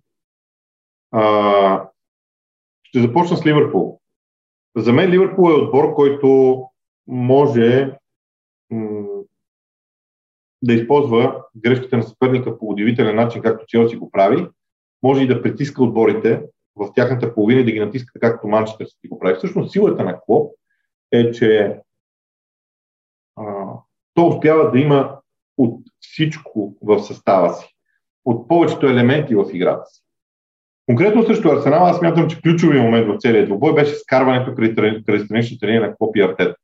А, 1.10 1.88
ще 2.82 3.00
започна 3.00 3.36
с 3.36 3.46
Ливърпул. 3.46 4.00
За 4.76 4.92
мен 4.92 5.10
Ливърпул 5.10 5.50
е 5.50 5.54
отбор, 5.54 5.94
който 5.94 6.62
може 7.06 7.96
м- 8.70 9.06
да 10.62 10.74
използва 10.74 11.44
грешките 11.56 11.96
на 11.96 12.02
съперника 12.02 12.58
по 12.58 12.68
удивителен 12.68 13.16
начин, 13.16 13.42
както 13.42 13.66
Челси 13.66 13.96
го 13.96 14.10
прави. 14.10 14.46
Може 15.02 15.22
и 15.22 15.26
да 15.26 15.42
притиска 15.42 15.82
отборите, 15.82 16.42
в 16.76 16.92
тяхната 16.94 17.34
половина 17.34 17.60
и 17.60 17.64
да 17.64 17.72
ги 17.72 17.80
натискат 17.80 18.20
както 18.20 18.48
Манчестър 18.48 18.86
си 18.86 19.08
го 19.08 19.18
прави. 19.18 19.36
Всъщност 19.36 19.72
силата 19.72 20.04
на 20.04 20.20
Клоп 20.20 20.52
е, 21.12 21.30
че 21.30 21.80
а, 23.36 23.42
то 24.14 24.28
успява 24.28 24.70
да 24.70 24.78
има 24.78 25.18
от 25.58 25.80
всичко 26.00 26.76
в 26.82 27.00
състава 27.00 27.54
си, 27.54 27.74
от 28.24 28.48
повечето 28.48 28.86
елементи 28.86 29.34
в 29.34 29.44
играта 29.52 29.86
си. 29.86 30.02
Конкретно 30.86 31.22
срещу 31.22 31.48
Арсенал, 31.48 31.86
аз 31.86 31.98
смятам, 31.98 32.28
че 32.28 32.40
ключовия 32.42 32.82
момент 32.82 33.06
в 33.06 33.18
целия 33.20 33.46
двубой 33.46 33.74
беше 33.74 33.94
скарването 33.94 34.54
край 34.54 35.20
страничната 35.20 35.66
линия 35.66 35.80
на 35.80 35.96
Клоп 35.96 36.16
и 36.16 36.22
Артета. 36.22 36.56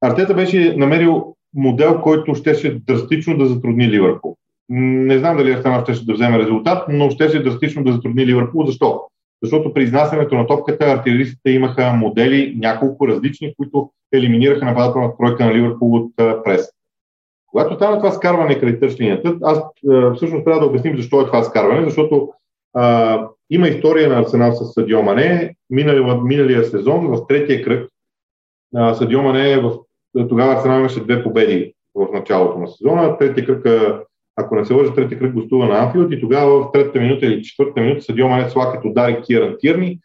Артета 0.00 0.34
беше 0.34 0.76
намерил 0.76 1.36
модел, 1.54 2.00
който 2.00 2.34
щеше 2.34 2.78
драстично 2.78 3.38
да 3.38 3.46
затрудни 3.46 3.90
Ливърпул. 3.90 4.36
Не 4.72 5.18
знам 5.18 5.36
дали 5.36 5.52
Арсенал 5.52 5.84
ще, 5.84 6.04
да 6.04 6.12
вземе 6.12 6.38
резултат, 6.38 6.84
но 6.88 7.10
ще 7.10 7.28
се 7.28 7.42
драстично 7.42 7.84
да 7.84 7.92
затрудни 7.92 8.26
Ливърпул. 8.26 8.66
Защо? 8.66 9.02
Защото 9.42 9.74
при 9.74 9.82
изнасянето 9.82 10.34
на 10.34 10.46
топката 10.46 10.84
артилеристите 10.84 11.50
имаха 11.50 11.92
модели, 11.92 12.54
няколко 12.58 13.08
различни, 13.08 13.54
които 13.56 13.90
елиминираха 14.12 14.64
нападателната 14.64 15.16
тройка 15.16 15.44
на 15.44 15.54
Ливърпул 15.54 15.94
от 15.94 16.12
прес. 16.16 16.68
Когато 17.46 17.74
стана 17.74 17.96
това 17.96 18.10
скарване 18.10 18.58
край 18.58 18.78
тъч 18.78 19.00
линията, 19.00 19.36
аз 19.42 19.62
всъщност 20.16 20.44
трябва 20.44 20.60
да 20.60 20.66
обясним 20.66 20.96
защо 20.96 21.20
е 21.20 21.26
това 21.26 21.42
скарване, 21.42 21.84
защото 21.84 22.32
а, 22.74 23.28
има 23.50 23.68
история 23.68 24.08
на 24.08 24.18
Арсенал 24.18 24.52
с 24.52 24.72
Садио 24.72 25.02
Мане. 25.02 25.54
Миналия, 25.70 26.16
миналия 26.16 26.64
сезон, 26.64 27.06
в 27.06 27.26
третия 27.26 27.64
кръг, 27.64 27.90
а, 28.74 28.94
Садио 28.94 29.22
Мане 29.22 29.60
в, 29.60 29.78
тогава 30.28 30.52
Арсенал 30.52 30.78
имаше 30.78 31.04
две 31.04 31.22
победи 31.22 31.74
в 31.94 32.08
началото 32.12 32.58
на 32.58 32.68
сезона. 32.68 33.18
Третия 33.18 33.46
кръг 33.46 33.66
ако 34.40 34.54
не 34.54 34.64
се 34.64 34.74
лъжа, 34.74 34.94
трети 34.94 35.18
кръг 35.18 35.32
гостува 35.32 35.66
на 35.66 35.78
Анфилд 35.78 36.12
и 36.12 36.20
тогава 36.20 36.60
в 36.60 36.72
третата 36.72 37.00
минута 37.00 37.26
или 37.26 37.42
четвъртата 37.42 37.80
минута 37.80 38.02
Садио 38.02 38.28
Мане 38.28 38.50
Слакет 38.50 38.84
удари 38.84 39.22
Киран 39.22 39.56
Тирни, 39.60 39.98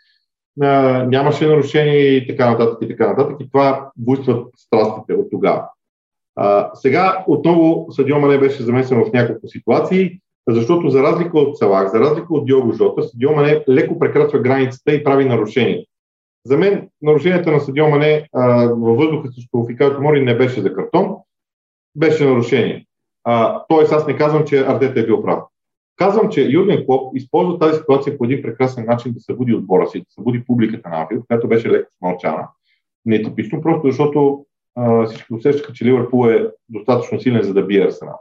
а, 0.62 1.04
нямаше 1.04 1.48
нарушение 1.48 1.98
и 1.98 2.28
така 2.28 2.50
нататък 2.52 2.78
и 2.82 2.88
така 2.88 3.08
нататък 3.08 3.38
и 3.40 3.50
това 3.50 3.90
буйстват 3.98 4.48
страстите 4.58 5.14
от 5.14 5.28
тогава. 5.32 5.64
А, 6.36 6.70
сега 6.74 7.24
отново 7.28 7.88
Садио 7.92 8.20
Мане 8.20 8.38
беше 8.38 8.64
замесен 8.64 9.04
в 9.04 9.14
няколко 9.14 9.48
ситуации, 9.48 10.20
защото 10.48 10.90
за 10.90 11.04
разлика 11.04 11.40
от 11.40 11.58
Салах, 11.58 11.92
за 11.92 12.00
разлика 12.00 12.28
от 12.30 12.46
Диого 12.46 12.74
Жота, 12.74 13.04
Садио 13.04 13.36
Мане 13.36 13.64
леко 13.70 14.00
прекрачва 14.00 14.40
границата 14.40 14.94
и 14.94 15.04
прави 15.04 15.26
нарушения. 15.26 15.84
За 16.46 16.58
мен 16.58 16.90
нарушенията 17.02 17.52
на 17.52 17.60
Садио 17.60 17.90
Мане 17.90 18.28
а, 18.34 18.68
във 18.68 18.98
въздуха 18.98 19.32
срещу 19.32 19.66
Фикалто 19.68 20.02
Мори 20.02 20.22
не 20.22 20.38
беше 20.38 20.62
за 20.62 20.74
картон, 20.74 21.16
беше 21.96 22.26
нарушение. 22.26 22.86
Тоест 23.70 23.92
аз 23.92 24.08
не 24.08 24.18
казвам, 24.18 24.46
че 24.46 24.60
Ардета 24.60 25.00
е 25.00 25.06
бил 25.06 25.24
прав. 25.24 25.40
Казвам, 25.96 26.30
че 26.30 26.48
Юрген 26.50 26.86
Клоп 26.86 27.16
използва 27.16 27.60
тази 27.60 27.78
ситуация 27.78 28.18
по 28.18 28.26
един 28.26 28.42
прекрасен 28.42 28.86
начин 28.86 29.14
да 29.14 29.20
събуди 29.20 29.54
отбора 29.54 29.88
си, 29.88 30.00
да 30.00 30.06
събуди 30.10 30.46
публиката 30.46 30.90
на 30.90 31.02
Анфилд, 31.02 31.28
която 31.28 31.48
беше 31.48 31.70
леко 31.70 31.92
смълчана. 31.98 32.48
Нетипично, 33.06 33.62
просто 33.62 33.88
защото 33.88 34.46
а, 34.76 35.06
всички 35.06 35.34
усещаха, 35.34 35.74
че 35.74 35.86
Ливърпул 35.86 36.28
е 36.28 36.52
достатъчно 36.70 37.20
силен 37.20 37.44
за 37.44 37.54
да 37.54 37.66
бие 37.66 37.86
Арсенал. 37.86 38.20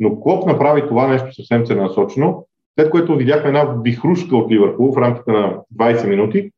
Но 0.00 0.20
Клоп 0.20 0.46
направи 0.46 0.88
това 0.88 1.08
нещо 1.08 1.34
съвсем 1.34 1.66
целенасочено, 1.66 2.46
след 2.78 2.90
което 2.90 3.16
видяхме 3.16 3.48
една 3.48 3.64
вихрушка 3.64 4.36
от 4.36 4.50
Ливърпул 4.50 4.92
в 4.92 4.98
рамките 4.98 5.32
на 5.32 5.60
20 5.78 6.08
минути, 6.08 6.50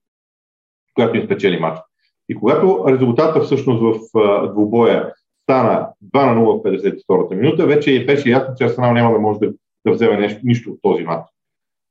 която 0.94 1.16
им 1.16 1.24
спечели 1.24 1.60
матч. 1.60 1.80
И 2.28 2.34
когато 2.34 2.84
резултата 2.88 3.40
всъщност 3.40 3.82
в 3.82 4.18
а, 4.18 4.52
двубоя 4.52 5.12
стана 5.44 5.88
2 6.14 6.34
на 6.34 6.40
0 6.40 6.60
в 6.60 6.62
52-та 6.62 7.34
минута, 7.34 7.66
вече 7.66 8.06
беше 8.06 8.30
ясно, 8.30 8.54
че 8.58 8.64
Арсенал 8.64 8.92
няма 8.92 9.12
да 9.12 9.18
може 9.18 9.38
да, 9.38 9.52
да 9.86 9.92
вземе 9.92 10.16
нещо, 10.16 10.40
нищо 10.44 10.70
от 10.70 10.78
този 10.82 11.02
матч. 11.02 11.26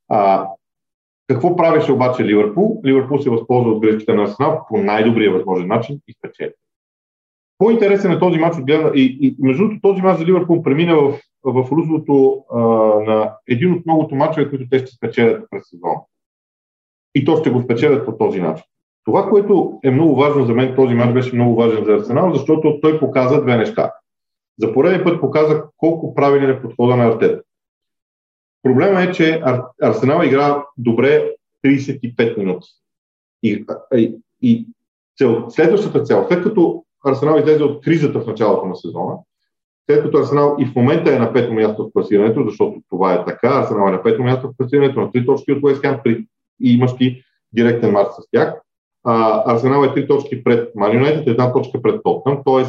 А, 0.08 0.48
какво 1.28 1.56
правеше 1.56 1.92
обаче 1.92 2.24
Ливърпул? 2.24 2.80
Ливърпул 2.86 3.18
се 3.18 3.30
възползва 3.30 3.70
от 3.70 3.82
грешките 3.82 4.14
на 4.14 4.22
Арсенал 4.22 4.66
по 4.68 4.78
най-добрия 4.78 5.32
възможен 5.32 5.68
начин 5.68 6.00
и 6.08 6.12
спечели. 6.12 6.52
По-интересен 7.58 8.12
е 8.12 8.18
този 8.18 8.38
матч 8.38 8.58
от 8.58 8.66
гледна... 8.66 8.90
И, 8.94 9.18
и 9.20 9.36
между 9.38 9.62
другото 9.62 9.80
този 9.82 10.02
матч 10.02 10.18
за 10.18 10.26
Ливърпул 10.26 10.62
премина 10.62 10.96
в, 10.96 11.20
в 11.44 11.72
руслото 11.72 12.44
а, 12.52 12.58
на 13.10 13.36
един 13.48 13.72
от 13.72 13.86
многото 13.86 14.14
мачове, 14.14 14.50
които 14.50 14.68
те 14.70 14.78
ще 14.78 14.90
спечелят 14.90 15.46
през 15.50 15.68
сезона. 15.68 16.00
И 17.14 17.24
то 17.24 17.36
ще 17.36 17.50
го 17.50 17.62
спечелят 17.62 18.06
по 18.06 18.16
този 18.16 18.40
начин. 18.40 18.64
Това, 19.04 19.28
което 19.28 19.78
е 19.84 19.90
много 19.90 20.16
важно 20.16 20.46
за 20.46 20.54
мен, 20.54 20.74
този 20.76 20.94
матч 20.94 21.12
беше 21.12 21.34
много 21.34 21.54
важен 21.54 21.84
за 21.84 21.92
Арсенал, 21.92 22.34
защото 22.34 22.80
той 22.80 23.00
показа 23.00 23.40
две 23.40 23.56
неща. 23.56 23.92
За 24.58 24.72
пореден 24.72 25.04
път 25.04 25.20
показа 25.20 25.62
колко 25.76 26.14
правилен 26.14 26.50
е 26.50 26.62
подхода 26.62 26.96
на 26.96 27.04
Артета. 27.04 27.42
Проблема 28.62 29.02
е, 29.02 29.12
че 29.12 29.42
Арсенал 29.82 30.24
игра 30.24 30.64
добре 30.78 31.30
35 31.64 32.38
минути. 32.38 32.68
И, 33.42 33.64
и, 33.94 34.16
и 34.42 34.66
цел, 35.18 35.46
следващата 35.50 36.02
цел, 36.02 36.26
след 36.28 36.42
като 36.42 36.84
Арсенал 37.04 37.38
излезе 37.38 37.62
от 37.62 37.84
кризата 37.84 38.20
в 38.20 38.26
началото 38.26 38.66
на 38.66 38.76
сезона, 38.76 39.14
след 39.90 40.02
като 40.02 40.18
Арсенал 40.18 40.56
и 40.58 40.66
в 40.66 40.74
момента 40.74 41.14
е 41.14 41.18
на 41.18 41.32
пето 41.32 41.52
място 41.52 41.84
в 41.84 41.92
класирането, 41.92 42.44
защото 42.44 42.82
това 42.90 43.14
е 43.14 43.24
така, 43.24 43.48
Арсенал 43.48 43.88
е 43.88 43.92
на 43.92 44.02
пето 44.02 44.22
място 44.22 44.48
в 44.48 44.56
класирането, 44.56 45.00
на 45.00 45.10
три 45.10 45.26
точки 45.26 45.52
от 45.52 45.62
Уест 45.62 45.84
и 46.60 46.74
имащи 46.74 47.22
директен 47.52 47.90
марш 47.92 48.08
с 48.08 48.30
тях. 48.30 48.54
Арсенал 49.04 49.84
е 49.84 49.94
три 49.94 50.06
точки 50.06 50.44
пред 50.44 50.74
Ман 50.74 50.94
Юнайтед, 50.94 51.26
една 51.26 51.52
точка 51.52 51.82
пред 51.82 52.02
Тотнам, 52.04 52.42
т.е. 52.46 52.64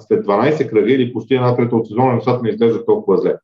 след 0.00 0.26
12 0.26 0.70
кръга 0.70 0.92
или 0.92 1.12
почти 1.12 1.34
една 1.34 1.56
трета 1.56 1.76
от 1.76 1.86
сезона 1.86 2.14
нещата 2.14 2.42
не 2.42 2.50
изглежда 2.50 2.84
толкова 2.84 3.18
зле. 3.18 3.34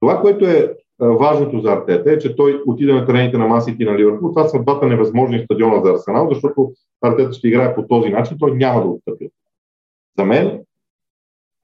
Това, 0.00 0.20
което 0.20 0.46
е 0.46 0.74
важното 1.00 1.60
за 1.60 1.72
Артета 1.72 2.12
е, 2.12 2.18
че 2.18 2.36
той 2.36 2.62
отиде 2.66 2.92
на 2.92 3.06
терените 3.06 3.38
на 3.38 3.46
Масити 3.46 3.84
на 3.84 3.98
Ливърпул. 3.98 4.28
Това 4.28 4.48
са 4.48 4.62
двата 4.62 4.86
невъзможни 4.86 5.44
стадиона 5.44 5.82
за 5.84 5.90
Арсенал, 5.90 6.28
защото 6.28 6.72
Артета 7.02 7.32
ще 7.32 7.48
играе 7.48 7.74
по 7.74 7.86
този 7.86 8.08
начин, 8.08 8.36
той 8.40 8.56
няма 8.56 8.82
да 8.82 8.88
отстъпи. 8.88 9.30
За 10.18 10.24
мен 10.24 10.60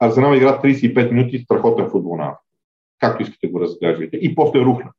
Арсенал 0.00 0.34
игра 0.34 0.60
35 0.62 1.10
минути 1.10 1.38
страхотен 1.38 1.90
футбол 1.90 2.16
на 2.16 2.36
Както 3.00 3.22
искате 3.22 3.46
го 3.46 3.60
разглеждате. 3.60 4.16
И 4.16 4.34
после 4.34 4.60
рухна. 4.60 4.90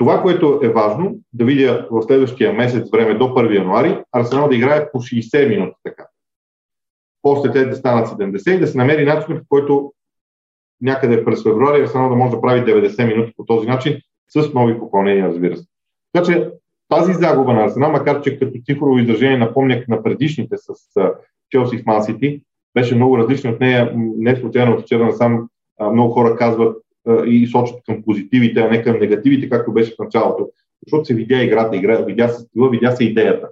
Това, 0.00 0.22
което 0.22 0.60
е 0.62 0.68
важно, 0.68 1.18
да 1.32 1.44
видя 1.44 1.88
в 1.90 2.02
следващия 2.02 2.52
месец 2.52 2.90
време 2.90 3.14
до 3.14 3.24
1 3.24 3.56
януари, 3.56 4.02
Арсенал 4.12 4.48
да 4.48 4.56
играе 4.56 4.90
по 4.92 4.98
60 4.98 5.48
минути 5.48 5.74
така. 5.84 6.06
После 7.22 7.52
те 7.52 7.64
да 7.64 7.76
станат 7.76 8.08
70 8.08 8.56
и 8.56 8.60
да 8.60 8.66
се 8.66 8.78
намери 8.78 9.04
начин, 9.04 9.36
в 9.36 9.42
който 9.48 9.92
някъде 10.80 11.24
през 11.24 11.42
февруари 11.42 11.82
Арсенал 11.82 12.08
да 12.08 12.16
може 12.16 12.30
да 12.30 12.40
прави 12.40 12.60
90 12.60 13.06
минути 13.06 13.32
по 13.36 13.44
този 13.44 13.68
начин, 13.68 14.00
с 14.28 14.52
нови 14.54 14.78
попълнения, 14.78 15.28
разбира 15.28 15.56
се. 15.56 15.64
Така 16.12 16.26
че 16.26 16.50
тази 16.88 17.12
загуба 17.14 17.52
на 17.52 17.64
Арсенал, 17.64 17.90
макар 17.90 18.20
че 18.20 18.38
като 18.38 18.58
цифрово 18.66 18.98
изражение 18.98 19.38
напомнях 19.38 19.88
на 19.88 20.02
предишните 20.02 20.56
с 20.58 20.72
Челси 21.50 21.78
в 21.78 21.86
Ман 21.86 22.02
Сити, 22.02 22.42
беше 22.74 22.94
много 22.94 23.18
различна 23.18 23.50
от 23.50 23.60
нея. 23.60 23.92
Не 23.96 24.36
случайно 24.36 24.72
от 24.72 24.82
вчера 24.82 25.04
насам 25.04 25.48
много 25.92 26.12
хора 26.12 26.36
казват 26.36 26.76
и 27.26 27.46
сочат 27.46 27.82
към 27.86 28.02
позитивите, 28.02 28.60
а 28.60 28.70
не 28.70 28.82
към 28.82 28.98
негативите, 28.98 29.50
както 29.50 29.72
беше 29.72 29.94
в 29.94 29.98
началото. 29.98 30.50
Защото 30.86 31.04
се 31.04 31.14
видя 31.14 31.42
играта, 31.42 31.76
игра, 31.76 32.04
видя 32.04 32.28
се 32.28 32.40
стила, 32.42 32.70
видя 32.70 32.90
се 32.90 33.04
идеята. 33.04 33.48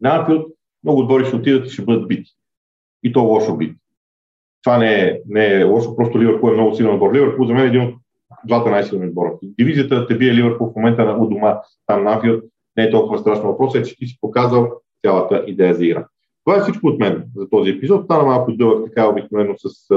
На 0.00 0.16
Анфилд 0.16 0.46
много 0.84 1.00
отбори 1.00 1.24
ще 1.24 1.36
отидат 1.36 1.66
и 1.66 1.70
ще 1.70 1.84
бъдат 1.84 2.08
бити. 2.08 2.30
И 3.02 3.12
то 3.12 3.22
лошо 3.22 3.56
бити. 3.56 3.76
Това 4.62 4.78
не 4.78 5.02
е, 5.02 5.20
не 5.26 5.46
е 5.46 5.64
лошо, 5.64 5.96
просто 5.96 6.20
Ливърпул 6.20 6.48
е 6.48 6.54
много 6.54 6.74
силен 6.74 6.94
отбор. 6.94 7.14
Ливърпул 7.14 7.46
за 7.46 7.52
мен 7.52 7.64
е 7.64 7.66
един 7.66 7.82
от 7.82 7.94
двата 8.46 8.70
най-силни 8.70 9.06
отбора. 9.06 9.32
Дивизията 9.42 10.06
те 10.06 10.18
бие 10.18 10.34
Ливърпул 10.34 10.72
в 10.72 10.76
момента 10.76 11.04
на 11.04 11.18
у 11.18 11.26
дома, 11.26 11.60
там 11.86 12.04
на 12.04 12.12
Анфилд, 12.12 12.44
не 12.76 12.84
е 12.84 12.90
толкова 12.90 13.18
страшно 13.18 13.48
въпрос, 13.48 13.74
е, 13.74 13.82
че 13.82 13.96
ти 13.96 14.06
си 14.06 14.18
показал 14.20 14.80
цялата 15.04 15.44
идея 15.46 15.74
за 15.74 15.84
игра. 15.84 16.06
Това 16.44 16.58
е 16.58 16.60
всичко 16.60 16.86
от 16.86 16.98
мен 16.98 17.24
за 17.36 17.48
този 17.50 17.70
епизод. 17.70 18.04
Стана 18.04 18.24
малко 18.24 18.52
дълъг 18.52 18.84
така 18.86 19.08
обикновено 19.08 19.54
с 19.58 19.94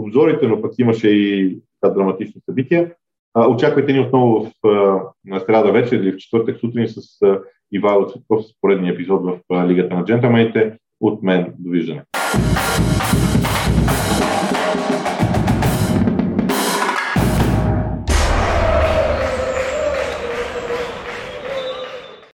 обзорите, 0.00 0.48
но 0.48 0.62
пък 0.62 0.72
имаше 0.78 1.08
и 1.08 1.58
така, 1.80 1.94
драматични 1.94 2.40
събития. 2.48 2.92
А, 3.34 3.48
очаквайте 3.48 3.92
ни 3.92 4.00
отново 4.00 4.44
в, 4.44 4.68
а, 4.68 5.02
на 5.24 5.40
среда 5.40 5.70
вечер 5.70 5.96
или 5.96 6.12
в 6.12 6.16
четвъртък 6.16 6.60
сутрин 6.60 6.88
с 6.88 7.22
а, 7.22 7.40
Ивайло 7.72 8.08
Цветков 8.08 8.44
с 8.44 8.60
поредния 8.60 8.92
епизод 8.92 9.24
в 9.24 9.38
а, 9.50 9.68
Лигата 9.68 9.94
на 9.94 10.04
джентълмените. 10.04 10.76
От 11.00 11.22
мен, 11.22 11.54
довиждане. 11.58 12.02